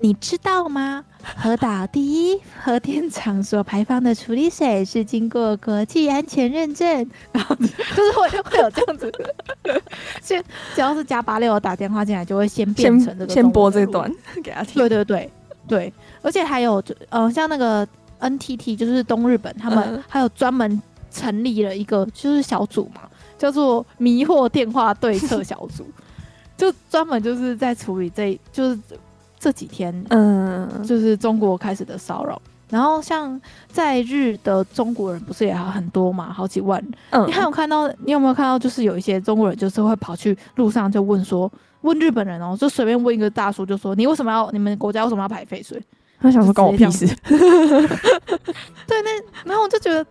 [0.00, 1.04] 你知道吗？
[1.36, 6.88] 核岛第一核电厂所排放的处理水是经过国际安全认证，
[7.32, 9.12] 然 后就是会会有这样子。
[10.22, 10.42] 先
[10.74, 14.10] 只要是加八六打电话进来，就会先变成这个先，先播这段
[14.42, 14.74] 给他听。
[14.74, 15.30] 对对对
[15.66, 15.92] 对，
[16.22, 17.86] 而且还有呃，像那个
[18.20, 20.80] NTT，就是东日本，他们还有专门
[21.10, 23.02] 成立了一个就是小组嘛，
[23.36, 25.84] 叫做迷惑电话对策小组，
[26.56, 28.78] 就专门就是在处理这就是。
[29.38, 36.84] 这几天，嗯，就是中国开始的骚扰，然后像在日的中国人不是也很多嘛，好几万。
[37.10, 38.58] 嗯，你还有看到，你有没有看到？
[38.58, 41.50] 就是有一些中国人就是会跑去路上就问说，
[41.82, 45.80] 问日本人哦，就随便问一个大叔，就说你为什么要你们国家为什么要排废水？
[46.20, 47.06] 他想说关我屁事。
[47.22, 50.04] 对，那然后我就觉得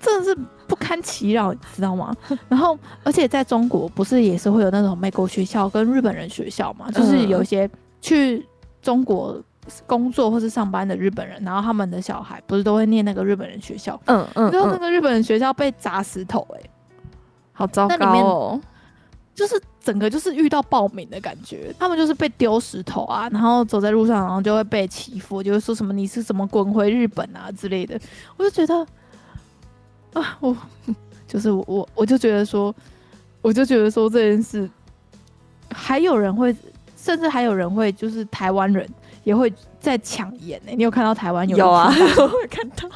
[0.00, 0.34] 真的是
[0.66, 2.12] 不堪其扰，你知道吗？
[2.48, 7.70] 然后而且在中国不是也是会有那种美国学校跟日本人学校嘛，就是有一些。
[8.04, 8.46] 去
[8.82, 9.42] 中国
[9.86, 13.98] 工作或是上班的日本人，然后他们的小孩不是都会念那个日本人学校？
[14.04, 16.70] 嗯嗯，然后那个日本人学校被砸石头、欸，哎，
[17.54, 18.60] 好糟糕哦！
[19.34, 27.98] 就是整个就是遇到暴民的感觉，他们就是被丢石头啊，然后走在路上，然后就会被欺负，就会说什么你是怎么滚回日本啊之类的。
[28.36, 28.86] 我就觉得
[30.12, 30.54] 啊，我
[31.26, 32.74] 就是我我我就觉得说，
[33.40, 34.68] 我就觉得说这件事
[35.70, 36.54] 还有人会。
[37.04, 38.88] 甚至还有人会，就是台湾人
[39.24, 40.72] 也会在抢盐呢。
[40.74, 41.58] 你有看到台湾有？
[41.58, 42.88] 有啊，我会看到。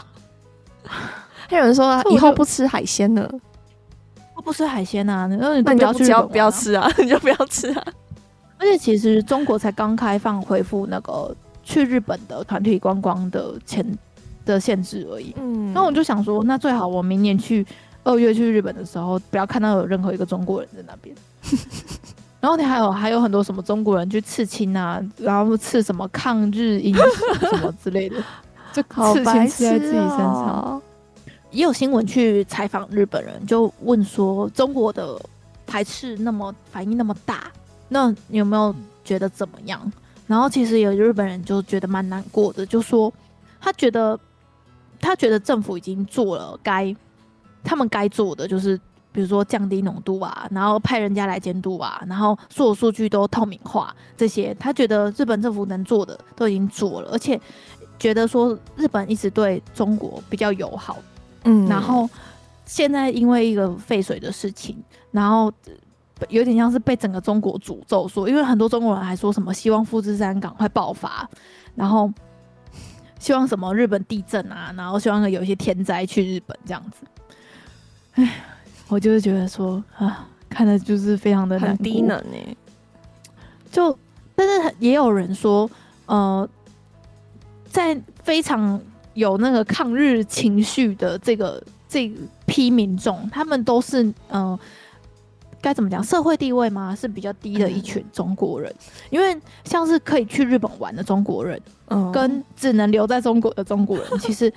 [1.46, 3.30] 还有人说 以后不吃海鲜了，
[4.42, 5.26] 不吃海鲜啊？
[5.26, 7.84] 那你不要去，不要不要吃啊， 你就不要吃啊。
[8.56, 13.84] 而且其实中国才刚开放恢复那个去日本的团体观光的前
[14.46, 15.34] 的限制而已。
[15.36, 17.66] 嗯，那我就想说，那最好我明年去
[18.04, 21.14] 二月去日本的时候，不要看到有任何一个中国人在那边。
[22.40, 27.04] 然后你还有还有很多什么中国人去刺青啊，然后刺什么抗日英雄
[27.50, 28.16] 什么之类的，
[28.72, 30.80] 就刺青刺在自己身上。
[31.50, 35.20] 也有新闻去采访日本人，就问说中国的
[35.66, 37.50] 排斥那么反应那么大，
[37.88, 38.72] 那你有没有
[39.04, 39.92] 觉得怎么样？
[40.28, 43.12] 然后其实有日本人就觉得蛮难过的，就说
[43.60, 44.16] 他觉得
[45.00, 46.94] 他觉得政府已经做了该
[47.64, 48.78] 他们该做的，就是。
[49.10, 57.40] 比如说降低浓度啊，然后派人家来监督啊，然后所有数据都透明化，这些他觉得日本政府能做的都已经做了，而且
[57.98, 60.98] 觉得说日本一直对中国比较友好，
[61.44, 62.08] 嗯，然后
[62.64, 64.76] 现在因为一个废水的事情，
[65.10, 65.52] 然后
[66.28, 71.28] 有点像是被整个中国诅咒说，因为很多中国人还说什么希望富士山赶快爆发，
[71.74, 72.12] 然后
[73.18, 77.06] 希望什么日本地震啊，然后希望有一些天灾去日本这样子，
[78.12, 78.47] 哎。
[78.88, 82.56] 我就是觉得说啊，看的就是非常的很，低能呢。
[83.70, 83.96] 就，
[84.34, 85.70] 但是也有人说，
[86.06, 86.48] 呃，
[87.68, 88.80] 在非常
[89.12, 92.10] 有那个抗日情绪的这个这
[92.46, 94.58] 批民众，他们都是呃，
[95.60, 96.02] 该怎么讲？
[96.02, 96.96] 社会地位吗？
[96.96, 98.72] 是比较低的一群中国人。
[98.78, 104.50] 嗯、因为像是可以去日本玩的中国人，嗯，跟只能留在中国的中国人，其实，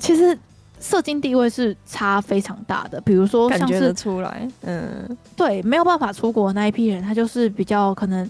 [0.00, 0.36] 其实。
[0.80, 8.28] 社经地位是差非常大的，比如说像是感觉得出来，嗯，对，没有办法出国那一批人，他就是比较可能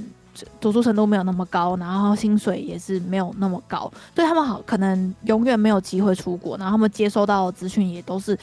[0.61, 8.39] 读书程度没有那么高，然后薪水也是没有那么高，对他们好可能永远没有机会出国，然后他们接收到的资讯也都是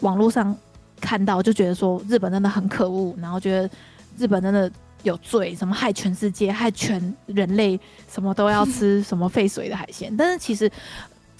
[0.00, 0.54] 网络上
[1.00, 3.68] 看到，就觉得说日本真的很可恶，然后觉得
[4.16, 4.70] 日本真的
[5.02, 10.14] 有罪，什么害全世界、害全人类，什么都要吃什么废水的海鲜。
[10.14, 10.70] 但是其实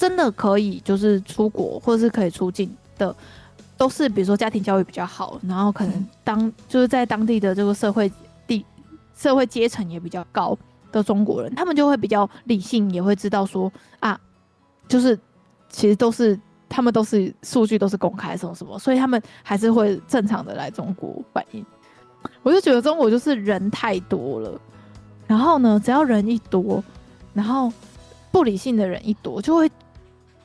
[0.01, 3.15] 真的可以就是出国或者是可以出境的，
[3.77, 8.11] 都是比如说家庭教育比较好，然后可能当就是在当地的这个社会
[8.47, 8.65] 地
[9.15, 10.57] 社会阶层也比较高
[10.91, 14.19] 的中国人，他们就会比较理性，也会知道说啊，
[14.89, 15.19] 就是
[15.69, 16.41] 其实都是。
[16.73, 21.67] 他们都是数据都是公开什么什么，所以他们还是会正常的来中国反映。
[22.45, 24.61] 我就觉得中国就是人太多了，
[25.27, 26.81] 然后呢，只要人一多，
[27.35, 27.73] 然后
[28.31, 29.69] 不理性的人一多，就会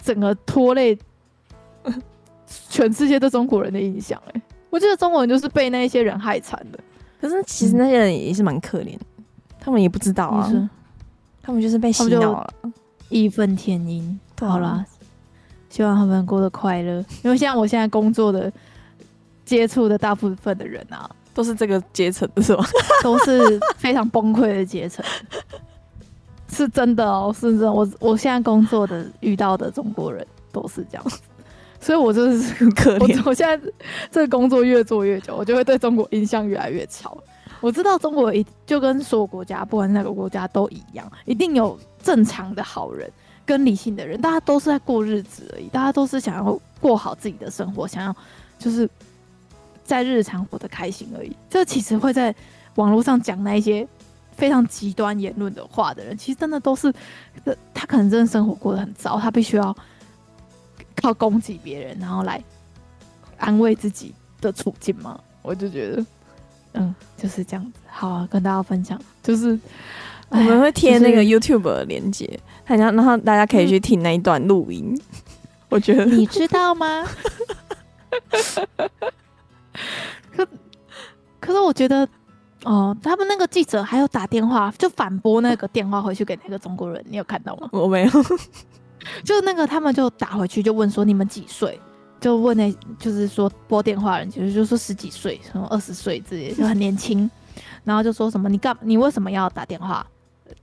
[0.05, 0.97] 整个拖累
[2.69, 4.21] 全世界对中国人的印象。
[4.31, 6.79] 哎，我觉得中国人就是被那一些人害惨的。
[7.19, 8.97] 可是其实那些人也是蛮可怜，
[9.59, 10.69] 他们也不知道啊，
[11.41, 12.53] 他们就是被洗脑了，
[13.09, 14.19] 义愤填膺。
[14.39, 14.85] 好啦。
[15.67, 18.49] 希望他们过得快乐，因为像我现在工作的
[19.43, 22.63] 接触的大部分的人啊，都是这个阶层的是吗？
[23.03, 25.03] 都是非常崩溃的阶层，
[26.55, 27.71] 是真的哦，是真的。
[27.71, 31.05] 我我现在工作的遇到的中国人都是这样，
[31.79, 33.21] 所以我就是很可怜。
[33.25, 33.71] 我现在
[34.09, 37.11] 这个工作越做越久，我就会对中国印象越来越差。
[37.59, 43.11] 我知道中国一就跟所有国家，不管哪个国家都一样，一定有正常的好人。
[43.47, 48.15] 跟理性的人，大家都是在过日子而已，大家都是想要过好自己的生活，想要
[48.57, 48.89] 就是
[49.83, 51.31] 在日常活得开心而已。
[51.47, 52.33] 这其实会在
[52.73, 53.87] 网络上讲那一些
[54.35, 56.91] 非常极端言论的话的人，其实真的都是，
[57.73, 59.75] 他可能真的生活过得很糟，他必须要
[60.95, 62.43] 靠攻击别人，然后来
[63.37, 65.19] 安慰自己的处境吗？
[65.41, 66.05] 我就觉得，
[66.73, 67.79] 嗯，就是这样子。
[67.87, 69.57] 好啊，跟大家分享，就是。
[70.29, 72.27] 我们会贴那个 YouTube 的链接，
[72.65, 74.91] 好像然后大家可以去听那一段录音。
[74.91, 74.99] 嗯、
[75.69, 77.07] 我觉得你知道吗？
[80.35, 80.47] 可
[81.39, 82.09] 可是我觉得
[82.65, 87.69] 哦，他们那个记者还有打电话就反驳那个电话回去给那个中国人，你有看到吗？
[87.71, 88.11] 我没有，
[89.23, 91.79] 就那个他们就打回去就问说你们几岁？
[92.19, 97.29] 就问那，就是说拨电话人，其实就说十几岁，什么二十岁之类，就很年轻。
[97.85, 100.05] 然后就说什么你干你为什么要打电话？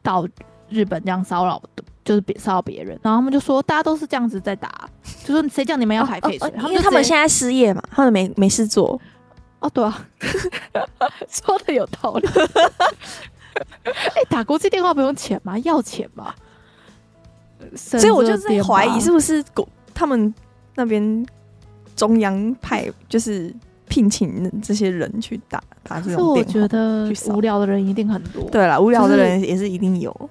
[0.03, 0.27] 到
[0.69, 1.63] 日本这样骚扰，
[2.05, 4.89] 就是别骚扰别人，然后他们就说大家都是这样子在打，
[5.25, 6.53] 就说谁叫你们要排废水？
[6.69, 9.01] 因为他们现在失业嘛，他们没没事做。
[9.63, 10.07] 哦，对啊，
[11.31, 12.29] 说的有道理。
[13.85, 15.59] 哎、欸，打国际电话不用钱吗？
[15.61, 16.35] 要钱吗？
[17.75, 20.33] 所以我就在怀疑是不是国他们
[20.75, 21.27] 那边
[21.97, 23.55] 中央派就是。
[23.89, 28.43] 聘请这些人去打打这种电话，我觉得无聊的人一定很多。
[28.49, 30.11] 对了，无聊的人也是一定有。
[30.11, 30.31] 就是、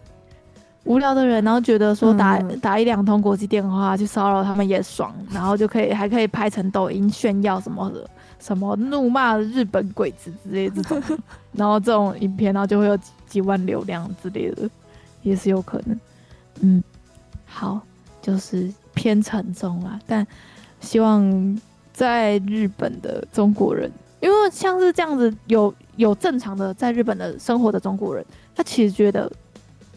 [0.85, 8.09] 无聊的人，然后觉得说打、嗯、打一两通国际电话去骚扰他们也爽，然后就可以还可以拍成抖音炫耀什么的，
[8.41, 11.01] 什么怒骂日本鬼子之类这种，
[11.53, 14.69] 然后这种影片，然后就会有几几万流量之类的，
[15.21, 15.99] 也是有可能。
[16.59, 16.83] 嗯，
[17.45, 17.79] 好，
[18.21, 20.27] 就是偏沉重啊，但
[20.81, 21.57] 希望。
[21.93, 28.25] 在日本的中国人，因为像是这样子有有正常的在日本的生活的中国人，
[28.55, 29.29] 他其实觉得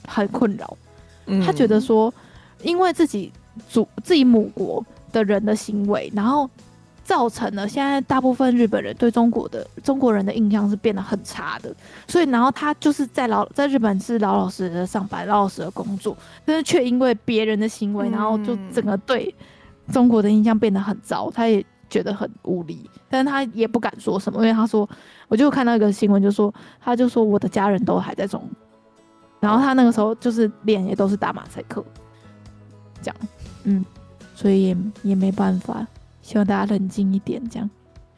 [0.07, 0.76] 很困扰。
[1.47, 2.12] 他觉得说，
[2.62, 3.32] 因为自己
[3.68, 6.51] 祖自己母国的人的行为，然后
[7.05, 11.72] 造成了现在大部分日本人对中国的中国人的印象是变得很差的。
[12.09, 19.32] 所以，然后他就是在老在日本是老老实实的上班，老老实实的工作，但是却因为别人的行为，然后就整个对
[19.92, 21.30] 中国的印象变得很糟。
[21.30, 21.64] 他也。
[21.90, 24.88] 觉得很无力，但是他也不敢说什么，因为他说，
[25.28, 28.42] 我就看到一个新闻，就说他就说我的家人都还在中，
[29.38, 31.84] 然后他那个时候就是脸也都是打马赛克，
[33.00, 33.16] 这样，
[33.62, 33.84] 嗯，
[34.34, 35.86] 所以也也没办法，
[36.24, 37.70] 希望大家冷静一点，这样，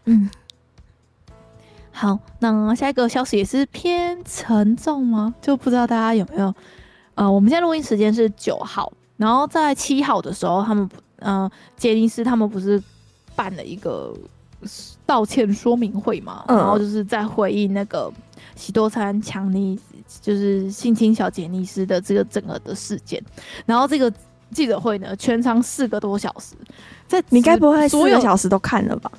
[0.06, 0.30] 嗯，
[1.90, 5.34] 好，那下一个消息也是偏沉重吗？
[5.42, 6.54] 就不知道大家有没有，
[7.16, 10.88] 呃，我们现在录音时间是九号，然后在七号的时候，他们，
[11.18, 12.82] 呃，杰尼斯他们不是。
[13.36, 14.14] 办了一个
[15.04, 18.10] 道歉说明会嘛，嗯、然后就是在回应那个
[18.54, 19.78] 喜多川强尼
[20.22, 23.22] 就是性侵小杰尼斯的这个整个的事件，
[23.66, 24.10] 然后这个
[24.52, 26.54] 记者会呢，全长四个多小时，
[27.06, 29.10] 在你该不会四个小时都看了吧？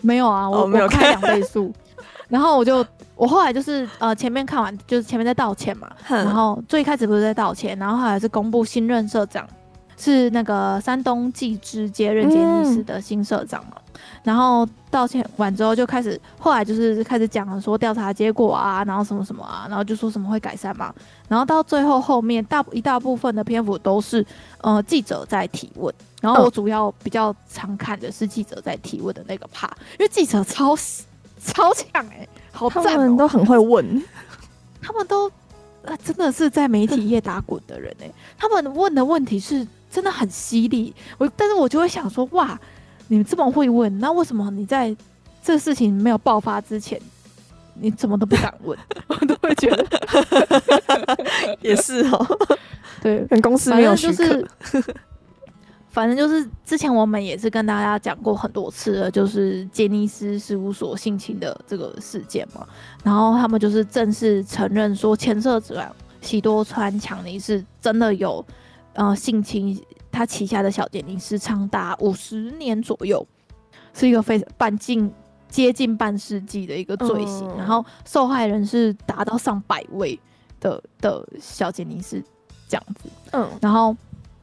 [0.00, 1.08] 没有啊，我、哦、没有看。
[1.10, 1.72] 两倍速，
[2.28, 2.84] 然后我就
[3.16, 9.46] 我后来就是呃前面看完就是前面在道歉嘛，然后最开始不是在道歉，然后后来是公布新任社长。
[10.00, 20.94] 是那个山东纪之接任杰尼斯的新社长嘛，嗯、然后道歉完之后就开始，后来就是开始讲了说调查结果啊，然后什么什么啊，然后就说什么会改善嘛，
[21.26, 24.24] 然后到最后后面大一大部分的篇幅都是
[24.60, 30.76] 呃记者在提问，然后我主要比较常看的是记者在提问的那个 part，因为记者超
[31.40, 34.02] 超强哎、欸，好赞、喔， 他们都很会问，
[34.82, 35.28] 他们都
[35.84, 40.92] 啊，真的是在媒体业打滚的人哎、欸，他们问的问题是真的很犀利。
[41.18, 42.58] 我，但是我就会想说，哇，
[43.06, 44.94] 你们这么会问，那为什么你在
[45.42, 47.00] 这个事情没有爆发之前，
[47.74, 48.76] 你怎么都不敢问？
[49.06, 49.86] 我都会觉得，
[51.62, 52.58] 也是哦、喔，
[53.00, 54.44] 对，跟公司没有许可。
[55.98, 62.64] 反正就是之前我们也是跟大家讲过很多次了，就是杰尼斯事务所性侵的这个事件嘛，
[63.02, 68.46] 然后他们就是正式承认说前社长喜多川强尼是真的有
[68.92, 69.76] 呃性侵
[70.12, 73.26] 他旗下的小杰尼斯长达五十年左右，
[73.92, 75.12] 是一个非常半近
[75.48, 80.16] 接近半世纪的一个罪行，嗯、然后受害人是达到上百位
[80.60, 82.22] 的的小杰尼斯
[82.68, 83.96] 这样子，嗯，然后。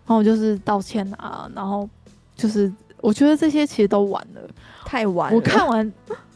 [0.07, 1.89] 然后我就是道歉啊，然后
[2.35, 4.41] 就是我觉得这些其实都晚了，
[4.85, 5.37] 太晚了。
[5.37, 5.93] 我看完，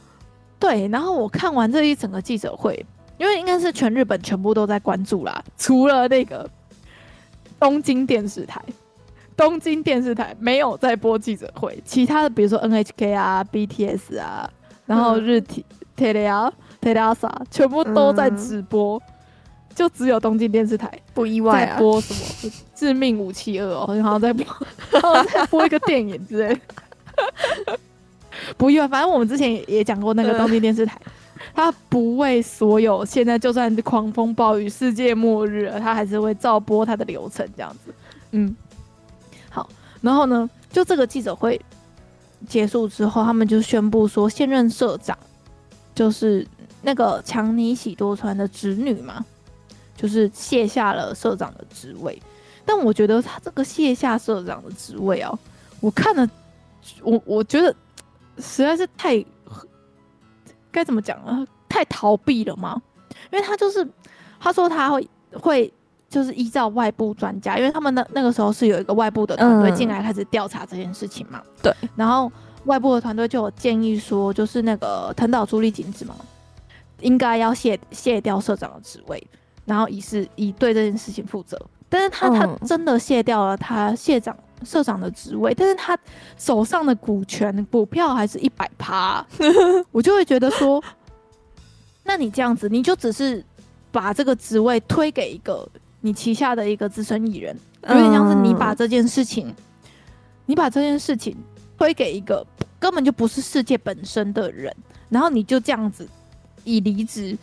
[0.59, 2.86] 对，然后我看完这一整个记者会，
[3.18, 6.48] 因为应该是全日本全部都在关注啦，除了那个
[7.59, 8.62] 东京电视台，
[9.36, 14.48] 东京电视台没有在播记者会，其他的比如说 NHK 啊、BTS 啊，
[14.86, 15.64] 然后日体、
[15.97, 18.98] テレ朝、テレ朝全部都在直播。
[18.98, 19.02] 嗯
[19.80, 24.45] 就只有东京电视台不意外啊，播什么《致命武器二》哦， 然后在播，
[24.91, 26.61] 然后再播一个电影之类。
[28.57, 30.99] 不意外，反正我们之前也也讲过那个东京电视台，
[31.56, 37.93] 它不为所有现在就算是狂风暴雨、世界末日了，它还是会照播它的流程这样子。
[38.31, 38.53] 嗯，
[39.49, 39.69] 好，
[40.01, 41.57] 然后呢，就这个记者会
[42.49, 45.18] 结束之后，他们就宣布说，现任社长
[45.95, 46.45] 就是
[46.81, 49.26] 那个强尼喜多川的侄女嘛。
[49.99, 52.17] 就是卸下了社长的职位，
[52.65, 55.38] 但我觉得他这个卸下社长的职位啊，
[55.81, 56.26] 我看了，
[57.01, 57.76] 我我觉得
[58.38, 59.21] 实在是太
[60.71, 61.45] 该怎么讲啊？
[61.67, 62.81] 太逃避了吗？
[63.30, 63.85] 因为他就是
[64.39, 65.73] 他说他会会
[66.07, 71.43] 就是依照外部专家，因为他们那那个时候是有一个外部的团队进来开始调查这件事情嘛。
[71.61, 72.31] 对，然后
[72.63, 76.15] 外部的团队就有建议说，就是那个藤岛朱莉景子嘛，
[77.01, 79.21] 应该要卸卸掉社长的职位。
[79.69, 81.55] 然后以是以对这件事情负责，
[81.87, 85.95] 但是他他真的卸掉了他卸长社长的职位，但是他
[86.37, 89.23] 手上的股权股票还是一百趴，
[89.93, 90.83] 我就会觉得说，
[92.03, 93.45] 那你这样子，你就只是
[93.91, 95.69] 把这个职位推给一个
[96.01, 97.55] 你旗下的一个资深艺人，
[97.87, 99.53] 有点像是你把这件事情，
[100.47, 101.37] 你把这件事情
[101.77, 102.43] 推给一个
[102.79, 104.75] 根本就不是世界本身的人，
[105.09, 106.09] 然后你就这样子
[106.63, 107.37] 以离职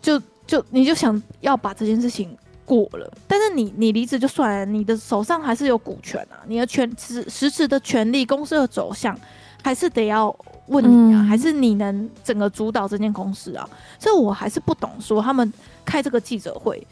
[0.00, 0.18] 就。
[0.48, 2.34] 就你就想要把这件事情
[2.64, 9.14] 过了，但是你你离职就算了，你的手上还是有股权啊，你的权实实质的权利，公司的走向
[9.62, 10.34] 还是得要
[10.68, 13.68] 问你啊，嗯、还是你能整个主导这间公司啊？
[13.98, 15.52] 所以我还是不懂说他们
[15.84, 16.84] 开这个记者会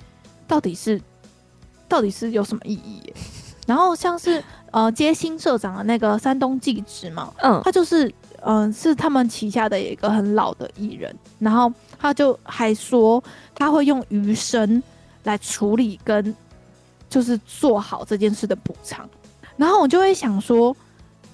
[0.46, 1.00] 到底是
[1.88, 3.10] 到底是有什么意义？
[3.66, 8.06] 然后像是呃接新社长的那个山东纪之嘛，嗯，他就是
[8.42, 11.72] 嗯、呃、是他们旗下的一个很老的艺人，然后。
[11.98, 13.22] 他就还说
[13.54, 14.82] 他会用余生
[15.24, 16.34] 来处理跟
[17.08, 19.08] 就是做好这件事的补偿，
[19.56, 20.76] 然后我就会想说，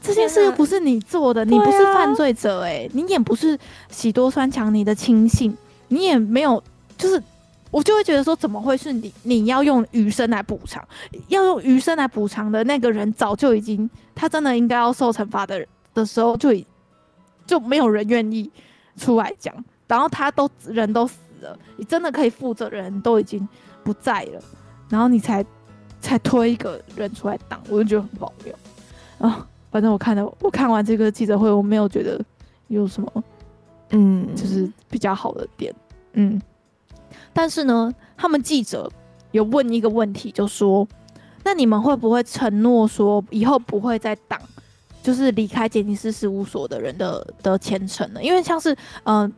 [0.02, 3.58] 这件事又不是你做的，你不是犯罪者哎、欸，你也不是
[3.90, 5.56] 喜多川强尼的亲信，
[5.88, 6.62] 你也没有，
[6.98, 7.22] 就是
[7.70, 9.12] 我就会觉得说，怎么会是你？
[9.22, 10.86] 你要用余生来补偿，
[11.28, 16.66] 要用余生来补偿的那个人早就已经，他真的应该要受惩罚的的时候，就已
[17.46, 18.50] 就没有人愿意
[18.96, 19.54] 出来讲。
[19.92, 23.46] 然后他都人都死了，你真的可以负责人都已经
[23.84, 24.40] 不在了，
[24.88, 25.44] 然后你才
[26.00, 28.54] 才推一个人出来挡，我就觉得很荒谬
[29.18, 29.46] 啊！
[29.70, 32.18] 反正我看了，我看完这个记者会，我没有觉得
[32.68, 33.24] 有什么，
[33.90, 35.74] 嗯，就是比较好的点，
[36.14, 36.40] 嗯。
[37.34, 38.90] 但是呢，他们记者
[39.32, 40.88] 有问一个问题，就说：
[41.44, 44.40] 那你们会不会承诺说以后不会再挡，
[45.02, 48.22] 就是离开杰尼斯事务所的人的的前程呢？
[48.22, 49.30] 因为像是嗯。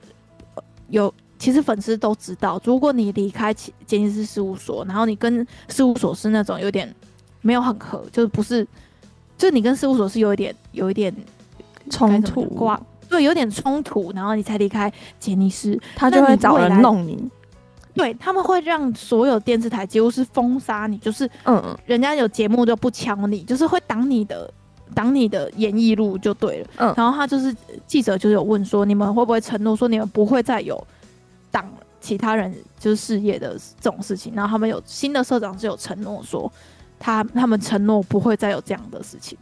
[0.88, 6.92] 有，其实粉丝都知道，如果你离开杰尼斯事务所，然后你跟事务所是那种有点
[7.40, 8.66] 没有很合，就是不是，
[9.36, 11.14] 就你跟事务所是有一点有一点
[11.90, 12.44] 冲突。
[12.44, 17.30] 挂，对，有点冲突，然后你才离开杰尼斯，他就会找人弄你，
[17.94, 24.52] 对，他们会让所有电视台几乎是封杀你，就是嗯，人家有节目就不抢你，就是会挡你的。
[24.92, 27.54] 挡你的演艺路就对了，嗯，然后他就是
[27.86, 30.84] 记者，就有问说，你们会不会承诺说你们不会再有
[31.50, 31.68] 挡
[32.00, 34.34] 其他人就是事业的这种事情？
[34.34, 36.52] 然后他们有新的社长是有承诺说，
[36.98, 39.38] 他他们承诺不会再有这样的事情。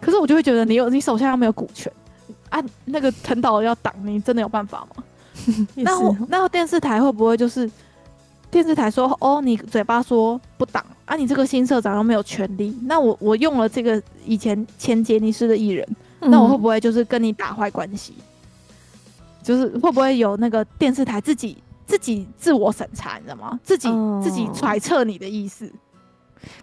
[0.00, 1.92] 可是我就会觉得，你有你手下又没有股权
[2.48, 5.04] 啊，那个藤岛要挡你，真的有办法吗？
[5.76, 5.92] 那
[6.28, 7.70] 那电视台会不会就是
[8.50, 15.86] 电视台说哦，你嘴巴说不挡啊，你这个新社长又没有权利，那我我用了这个以前前杰尼斯的艺人，
[16.20, 18.14] 嗯、那我会不会就是跟你打坏关系？
[19.42, 21.56] 就是会不会有那个电视台自己
[21.86, 23.58] 自己自我审查，你知道吗？
[23.62, 25.70] 自己、哦、自己揣测你的意思。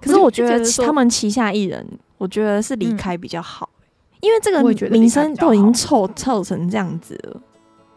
[0.02, 1.86] 可是我觉得他们旗下艺人，
[2.18, 7.42] 我觉得是离开比较好，嗯、因为这个名声都已经臭臭成这样子了。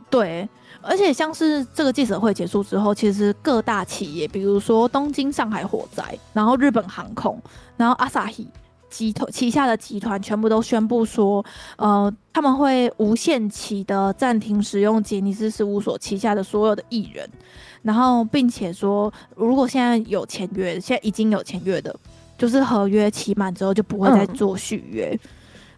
[0.08, 0.48] 对，
[0.82, 7.40] 而且像是这个记者会结束之后，其实各大企业，比如说东京、上海火灾，然后日本航空，
[7.76, 8.46] 然后阿萨希
[8.88, 11.44] 集团旗下的集团，全部都宣布说，
[11.76, 17.28] 呃，他们会无限期的暂停使用杰尼斯事务所旗下的所有的艺人。
[17.82, 21.94] 然后，并且说，如果现在有签约，现在已经有签约的，
[22.36, 25.18] 就是合约期满之后就不会再做续约。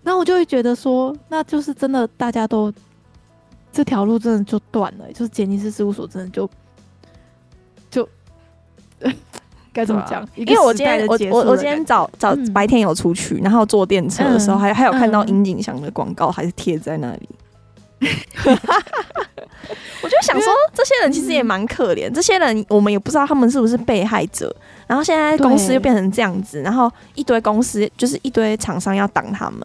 [0.02, 2.72] 那、我就会觉得说，那就是真的，大家都
[3.72, 6.48] 这条路真的就断了，就是杰尼斯事务所真的就
[7.90, 8.08] 就
[9.72, 10.28] 该怎么讲？
[10.34, 17.28] 因为我今天我我我今天早早白天有出去，嗯、然后坐电车的时候还、嗯、还有看到樱井翔的广告，还是贴在那里。
[20.02, 22.12] 我就想说，这些人其实也蛮可怜。
[22.12, 24.54] 这些人我们也不知道他们是不是被害者。
[24.88, 29.60] 然后现在公司又变成这样子，然后一堆公司就是一堆厂商要挡他们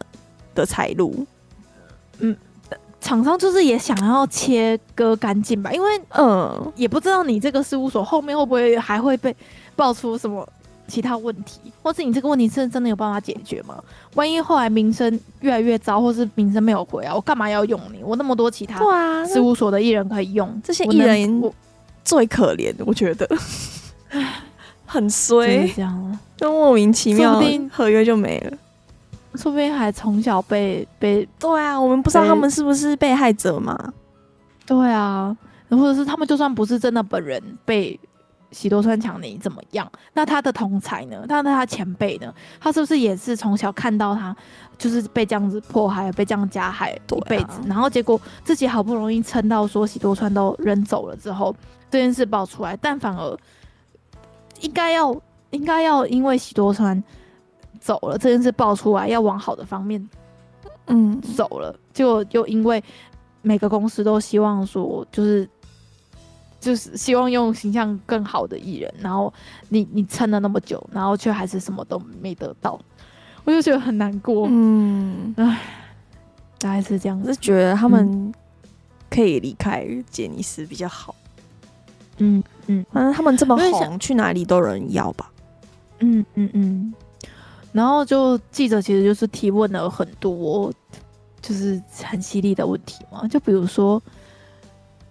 [0.54, 1.26] 的财路。
[2.20, 2.34] 嗯，
[3.08, 9.34] 厂商就是也想要切割干净吧，因为嗯，也不知道你这个事务所后面会不会还会被
[9.74, 10.46] 爆出什么。
[10.86, 13.78] 其他问题，或是你这个问题是真的有办法解决吗？
[14.14, 18.02] 万一后来名声越来越糟，或是名声没有回啊，我干嘛要用你？
[18.02, 18.78] 我那么多其他
[19.26, 21.52] 事务所的艺人可以用，这些艺人我
[22.04, 23.28] 最可怜，我觉得
[24.86, 27.38] 很衰，这样就莫名其妙，
[27.70, 28.56] 合约就没了，
[29.38, 33.92] 说不定还从小被被对啊，我们不知道他们是不是被害者嘛？
[34.66, 35.34] 对啊，
[35.70, 37.98] 或者是他们就算不是真的本人被。
[38.50, 39.86] 喜多川强尼怎么样？
[40.14, 41.26] 那他的同才呢？
[41.28, 42.32] 他的他前辈呢？
[42.58, 44.34] 他是不是也是从小看到他
[44.78, 47.44] 就是被这样子迫害，被这样加害一辈子？
[47.44, 51.54] 啊、然后结果自己好不容易撑到说喜多川都扔走了之后，
[51.90, 53.38] 这件事爆出来，但反而
[54.62, 55.14] 应该要
[55.50, 57.04] 应该要因为喜多川
[57.80, 60.08] 走了这件事爆出来，要往好的方面
[60.86, 62.82] 嗯走了，结果又因为
[63.42, 65.48] 每个公司都希望说就是。
[66.60, 69.32] 就是希望用形象更好的艺人，然后
[69.68, 72.76] 你你撑了那么久，然后却还是什么都没得到，
[73.44, 74.48] 我就觉得很难过。
[74.50, 75.60] 嗯，唉，
[76.58, 77.32] 大概是这样子。
[77.32, 78.34] 是觉得他们
[79.08, 81.14] 可以离开杰尼斯比较好。
[82.16, 85.30] 嗯嗯，反正他们这么红，去哪里都有人要吧。
[86.00, 86.92] 嗯嗯嗯。
[87.78, 90.72] 然后就记者其实就是提问了很多，
[91.40, 94.02] 就是很犀利的问题嘛，就比如说。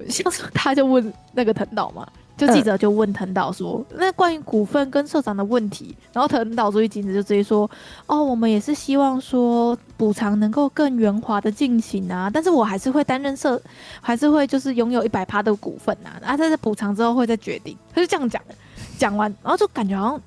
[0.07, 2.07] 像是他就问那个藤岛嘛，
[2.37, 7.67] 就记者就问藤岛说：“嗯、那关于股份跟社长的问题。”然后藤岛注意镜子就直接说
[8.05, 13.59] ：“哦，我们也是希望说补偿能够更圆滑的进行啊，但是我还是会担任社，
[13.99, 18.53] 还是会就是拥有一百趴的股份啊，啊，在这补偿之后会再决定。”他就这样讲的，
[18.99, 20.21] 讲完然后就感觉好像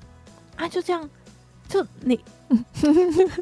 [0.57, 1.09] 啊，就这样，
[1.71, 2.19] 就你，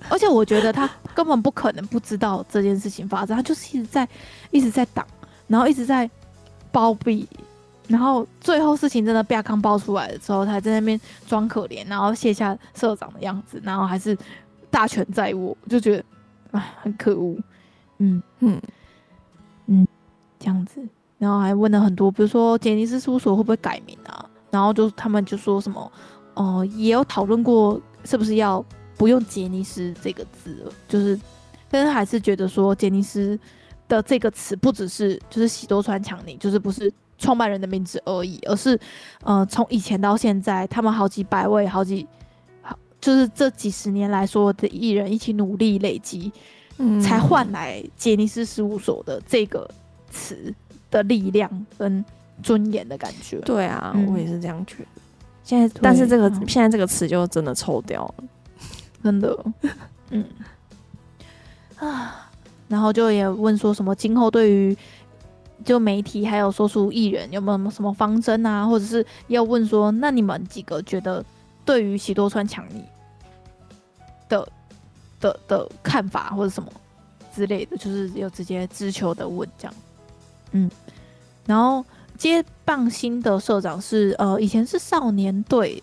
[0.10, 4.08] 而且我觉得他根本不可能不知道这件事情发生，他就是一直在
[4.52, 5.06] 一直在挡，
[5.48, 6.10] 然后一直在。
[6.72, 7.28] 包庇，
[7.88, 14.16] 然后最后事情真的被阿康爆出来的时候，他还在那边装可怜，然后卸下社长的样子，然后还是
[14.70, 16.04] 大权在握，就觉得
[16.52, 17.36] 啊，很可恶，
[17.98, 18.62] 嗯嗯
[19.66, 19.88] 嗯，
[20.38, 20.80] 这样子，
[21.18, 24.24] 然后还问了很多，比如说杰尼斯事务所会不会改名啊？
[24.52, 25.92] 然后就他们就说什么，
[26.36, 28.64] 哦、呃，也有讨论过是不是要
[28.98, 31.20] 不用杰尼斯这个字，就是，
[31.70, 33.40] 但是还是觉得说杰尼斯。
[33.90, 38.80] 的这个词不只是就是喜多川强尼，就是不是创办人的名字而已，而是
[39.24, 42.08] 呃从以前到现在，他们好几百位、好几
[42.62, 46.32] 好就是这几十年来说的艺人一起努力累积，
[46.78, 49.68] 嗯，才换来杰尼斯事务所的这个
[50.12, 50.54] 词
[50.92, 52.06] 的力量跟
[52.44, 53.40] 尊严的感觉。
[53.40, 54.99] 对啊，嗯、我也是这样觉得。
[55.50, 58.24] 现在，但是这个、嗯、现在这个词就真的臭掉了，
[59.04, 59.46] 真的，
[60.12, 60.24] 嗯。
[61.78, 62.26] 啊。
[62.68, 64.78] 然后就也问说什么今后对于
[65.66, 71.26] 就媒体还有说书艺人有没有什么方针啊，或者是要问说那你们几个觉得
[71.66, 72.86] 对于喜多川强尼
[74.30, 74.48] 的
[75.20, 76.72] 的的看法或者什么
[77.34, 79.74] 之类的，就是有直接直球的问这样，
[80.52, 80.70] 嗯，
[81.48, 81.84] 然后
[82.20, 85.82] 接棒新的社长是呃以前是少年队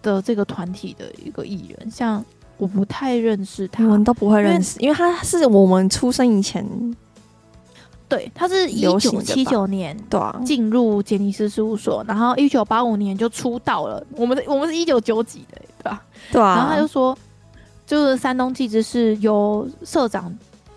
[0.00, 2.24] 的这个团体的一个艺人，像。
[2.56, 6.64] 我不太认识他，我们都不会认识，因为，他是我们出生以前，
[8.08, 14.06] 对，他是一九七九年对啊进入杰尼斯事务所，然后一九八五年就出道了。
[14.12, 16.02] 我们我们是一九九几的，对吧？
[16.30, 16.54] 对啊。
[16.54, 17.18] 然后他就说，
[17.84, 20.32] 就是山东纪之是由社长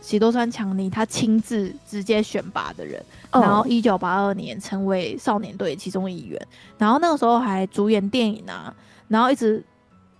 [0.07, 6.41] 喜多川强尼他亲自直接选拔的人，哦、然后一九八二年成为少年队其中一员，
[6.77, 8.73] 然后那个时候还主演电影啊，
[9.09, 9.61] 然后一直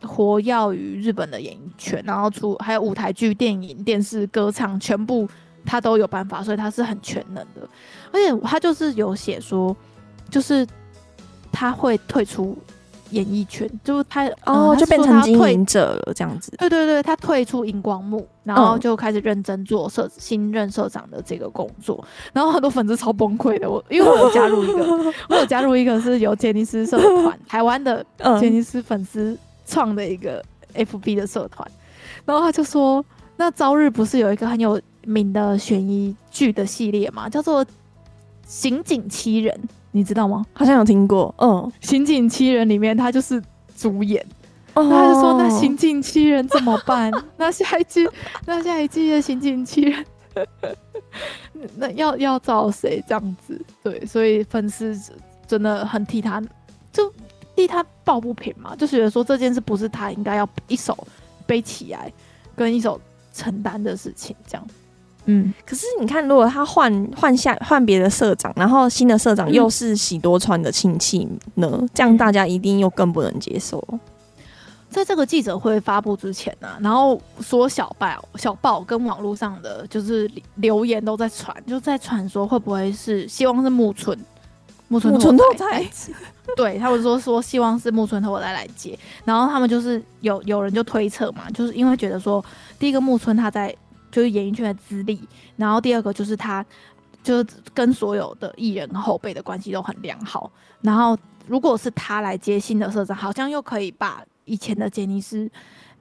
[0.02, 5.26] 活跃于日本的演艺圈，然后出还有舞台剧、电影、电视、歌唱，全部。
[5.70, 7.70] 他都有办法，所以他是很全能的，
[8.14, 9.76] 而且他就是有写说，
[10.30, 10.66] 就是
[11.52, 12.58] 他会退出
[13.12, 16.52] 演艺圈，就是他哦，就变成经营者了这样子。
[16.58, 22.04] 对对对，他退出荧光幕，然后就开始认真做社新任社长的这个工作，
[22.34, 23.70] 然后很多粉丝超崩溃的。
[23.70, 28.06] 我因为我有加入一个， 我有加入一个是由杰尼斯社团 台湾的
[28.40, 30.44] 杰尼斯粉丝创的一个
[30.74, 31.70] FB 的社团，
[32.26, 33.04] 然后他就说，
[33.36, 34.80] 那朝日不是有一个很有。
[35.10, 37.64] 名的悬疑剧的系列嘛，叫做
[38.46, 39.56] 《刑警七人》，
[39.98, 40.46] 你知道吗？
[40.54, 41.34] 好像有听过。
[41.40, 41.50] 嗯，
[41.88, 43.42] 《刑警七人》里面他就是
[43.76, 44.24] 主演。
[44.76, 47.12] 哦，他就说：“那刑警七人怎么办？
[47.36, 48.08] 那下一季，
[48.46, 50.06] 那下一季的刑警七人，
[51.76, 53.04] 那要要找谁？
[53.08, 53.60] 这样子？
[53.82, 54.96] 对，所以粉丝
[55.48, 56.40] 真的很替他，
[56.94, 57.12] 就
[57.56, 60.96] 替他抱不平嘛，就觉得说这件事不是他应该要一手
[61.48, 62.14] 背起来，
[62.56, 63.02] 跟一手
[63.34, 64.68] 承担的事情，这样。”
[65.30, 71.70] 嗯，可是你看，如果他换换下换别的社长，然后新的社长又是喜多川的亲戚呢？
[71.74, 73.86] 嗯、这样大家一定又更不能接受。
[74.90, 84.18] 在这个记者会发布之前呢、啊，然后说小报、小报跟网络上的就是留言都在传，就在传说会不会是希望是木村
[84.88, 85.86] 木村拓哉？
[86.56, 92.44] 对，他们说说希望是木村拓哉来接，然后他们就是有有人就推测嘛，就是因为觉得说
[92.80, 93.76] 第一个木村他在。
[94.12, 95.20] 就是演艺圈的资历，
[95.56, 96.66] 然后第二个就是他，
[97.24, 100.52] 就是跟所有的艺人后辈的关系都很良好。
[100.82, 101.18] 然后
[101.48, 105.50] 如果是他来接新的社长，好像又可以把以前的杰尼斯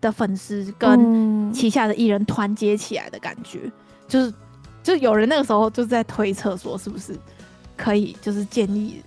[0.01, 3.61] 的粉丝跟旗下的艺人团结起来的感觉。
[3.65, 3.73] 嗯、
[4.07, 4.35] 就是，
[4.83, 7.19] 就有人那个时候就在推测说，是不是
[7.77, 9.03] 可以就是建议，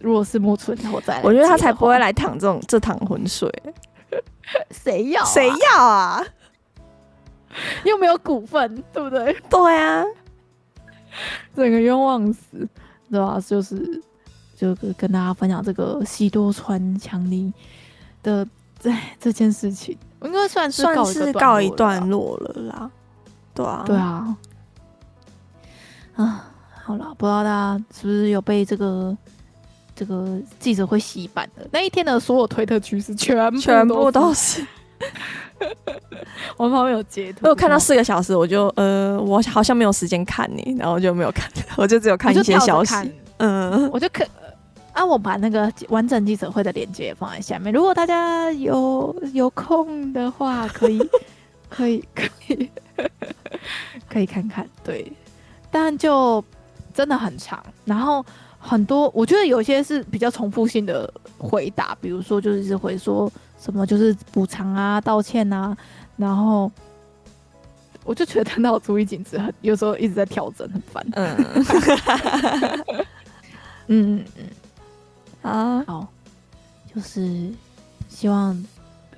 [0.00, 3.52] 如果是木村拓哉，我觉得他才不会来淌这种这趟浑水。
[4.70, 5.26] 谁要、啊？
[5.26, 6.24] 谁要啊？
[7.84, 9.36] 又没有股份，对不对？
[9.50, 10.04] 对啊，
[11.56, 12.68] 整个冤枉死，
[13.10, 13.40] 对吧？
[13.46, 14.02] 就是，
[14.56, 17.52] 就跟大家分享这个西多川强尼
[18.22, 18.46] 的
[18.78, 22.90] 这这件事情，应该算算是告一段落了啦。
[23.54, 24.36] 对啊，对啊。
[26.16, 26.50] 啊，
[26.84, 29.16] 好了，不知道大家是不是有被这个
[29.94, 34.66] 这个记者会洗版的那一天的所有推特趋势，全部全部都是。
[36.56, 42.94] 我旁边有截图，我看到四个小时，我就呃，我好像没有时间看你，然后就没有看， 我就只有看一些消息。
[43.38, 44.26] 嗯，我就可
[44.92, 50.98] 啊，我把那个完整记者会的链接放在下面，如果大家有有空的话，可以
[51.70, 52.70] 可以可以
[54.08, 54.68] 可以看看。
[54.82, 55.12] 对，
[55.70, 56.44] 但就
[56.92, 58.24] 真的很长，然后
[58.58, 61.08] 很多，我觉得有些是比较重复性的
[61.38, 63.30] 回答，比如说就是回说。
[63.60, 65.76] 什么就是补偿啊、道歉啊，
[66.16, 66.70] 然后
[68.04, 71.04] 我就觉得他脑主意简直很，有时候一直在调整，很烦。
[71.14, 71.36] 嗯
[73.88, 74.44] 嗯嗯
[75.42, 76.06] 啊，好，
[76.94, 77.52] 就是
[78.06, 78.64] 希望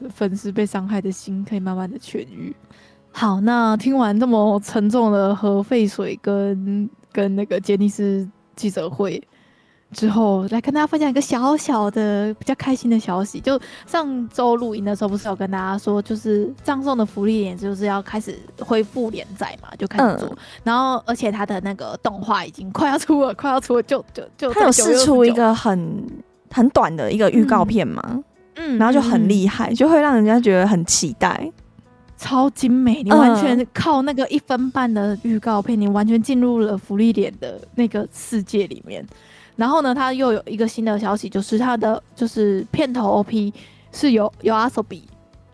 [0.09, 2.57] 粉丝被伤害的心可以慢慢的痊愈。
[3.13, 8.27] 好，那听完这么沉重的核废水跟跟那个杰尼斯
[8.57, 9.23] 记者会。
[9.93, 26.07] 之后来跟大家分享一个小小的比较开心的消息，就上周录音的时候，不是有跟大家说，就是葬送的福利点就是要开始恢复连载嘛，就开始做，嗯、然后而且他的那个动画已经快要出了，快要出了，就就就他有试出一个很
[26.51, 28.23] 很短的一个预告片嘛，
[28.55, 31.51] 嗯，然后就很厉害，就会让人家觉得很期待，
[32.17, 39.05] 超精美，你完全靠那个一分半的预告片，你完全进入了福利点的那个世界里面。
[39.61, 43.53] 然后呢，他又有一个新的消息，就是他的就是片头 OP
[43.93, 45.03] 是由由阿 sobi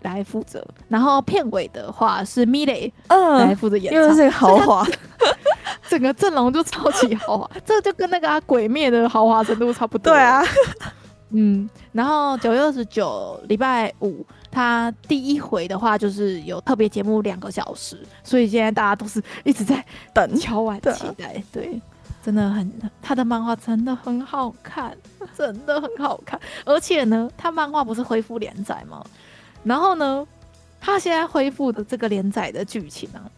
[0.02, 4.86] 来负责，然后片尾的话是 Milet 来负责演唱，因为是豪华，
[5.90, 10.12] 整个阵容就超级豪华， 这就跟那个、啊、鬼灭的豪华程度差不多。
[10.12, 10.40] 对啊，
[11.30, 19.84] 嗯，然后九月二十九礼拜五，他第一回的话就是有特别节目两个小时，所以现在大家都是一直在
[20.14, 20.38] 等。
[20.38, 21.80] 敲碗期待，对。
[22.26, 24.96] 真的很，他的漫画真的很好看，
[25.38, 26.40] 真的很好看。
[26.64, 29.00] 而且呢，他漫画不是恢复连载吗？
[29.62, 30.26] 然后呢，
[30.80, 33.30] 他现在恢复的这个连载的剧情啊，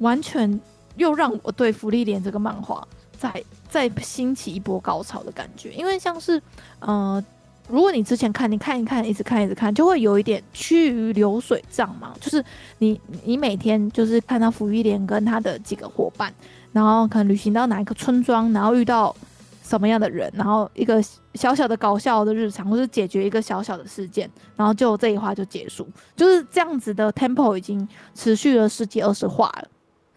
[0.00, 0.60] 完全
[0.96, 2.86] 又让我对福利莲这个漫画
[3.18, 6.42] 再再兴起一波高潮的感觉，因为像是
[6.80, 7.24] 呃。
[7.68, 12.14] 如果你之前看，你看一看，一直看一直看，就会有一点趋于流水账嘛。
[12.20, 12.44] 就是
[12.78, 16.32] 你你每天就是看到福利莲跟他的几个伙伴，
[16.76, 19.16] 然后可能旅行到哪一个村庄，然后遇到
[19.62, 29.68] 什么样的人，然后一个小小的搞笑的日常，或是解决一个小小的事件，然后就这一话就结束，就是这样子的 tempo 已经持续了十几二十话了。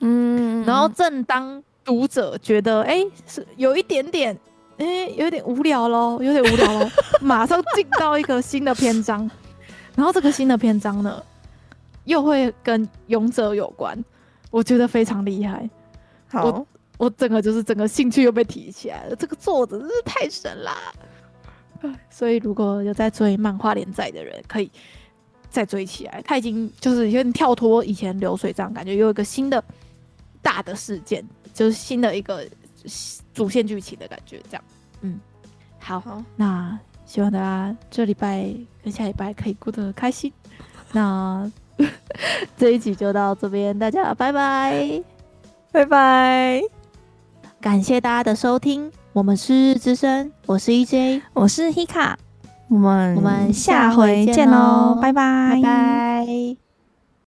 [0.01, 4.37] 嗯，然后正当读者觉得哎、欸、是有一点点。
[4.79, 6.89] 哎、欸，有点无聊喽，有点无聊喽。
[7.19, 9.29] 马上进到一个新的篇章，
[9.93, 11.21] 然后这个新的篇章呢，
[12.05, 14.01] 又会跟勇者有关，
[14.49, 15.69] 我觉得非常厉害。
[16.29, 19.15] 好，我我整个就是整个兴趣又被提起来了。
[19.15, 20.77] 这个作者真是太神啦！
[22.09, 24.71] 所以如果有在追漫画连载的人，可以
[25.49, 26.21] 再追起来。
[26.23, 29.63] 他已经就是有点跳脱以前流水账，感觉有一个新的
[30.41, 32.47] 大的事件，就是新的一个。
[33.33, 34.63] 主线剧情的感觉，这样，
[35.01, 35.19] 嗯，
[35.79, 38.49] 好，好，那希望大家这礼拜
[38.81, 40.31] 跟下礼拜可以过得开心。
[40.93, 41.51] 那
[42.57, 45.03] 这一集就到这边，大家拜拜，
[45.71, 46.61] 拜拜，
[47.61, 52.15] 感谢大家的收听，我们是日日之声，我是 EJ，我是 Hika，
[52.69, 56.68] 我们我们下回见喽，拜拜，拜拜。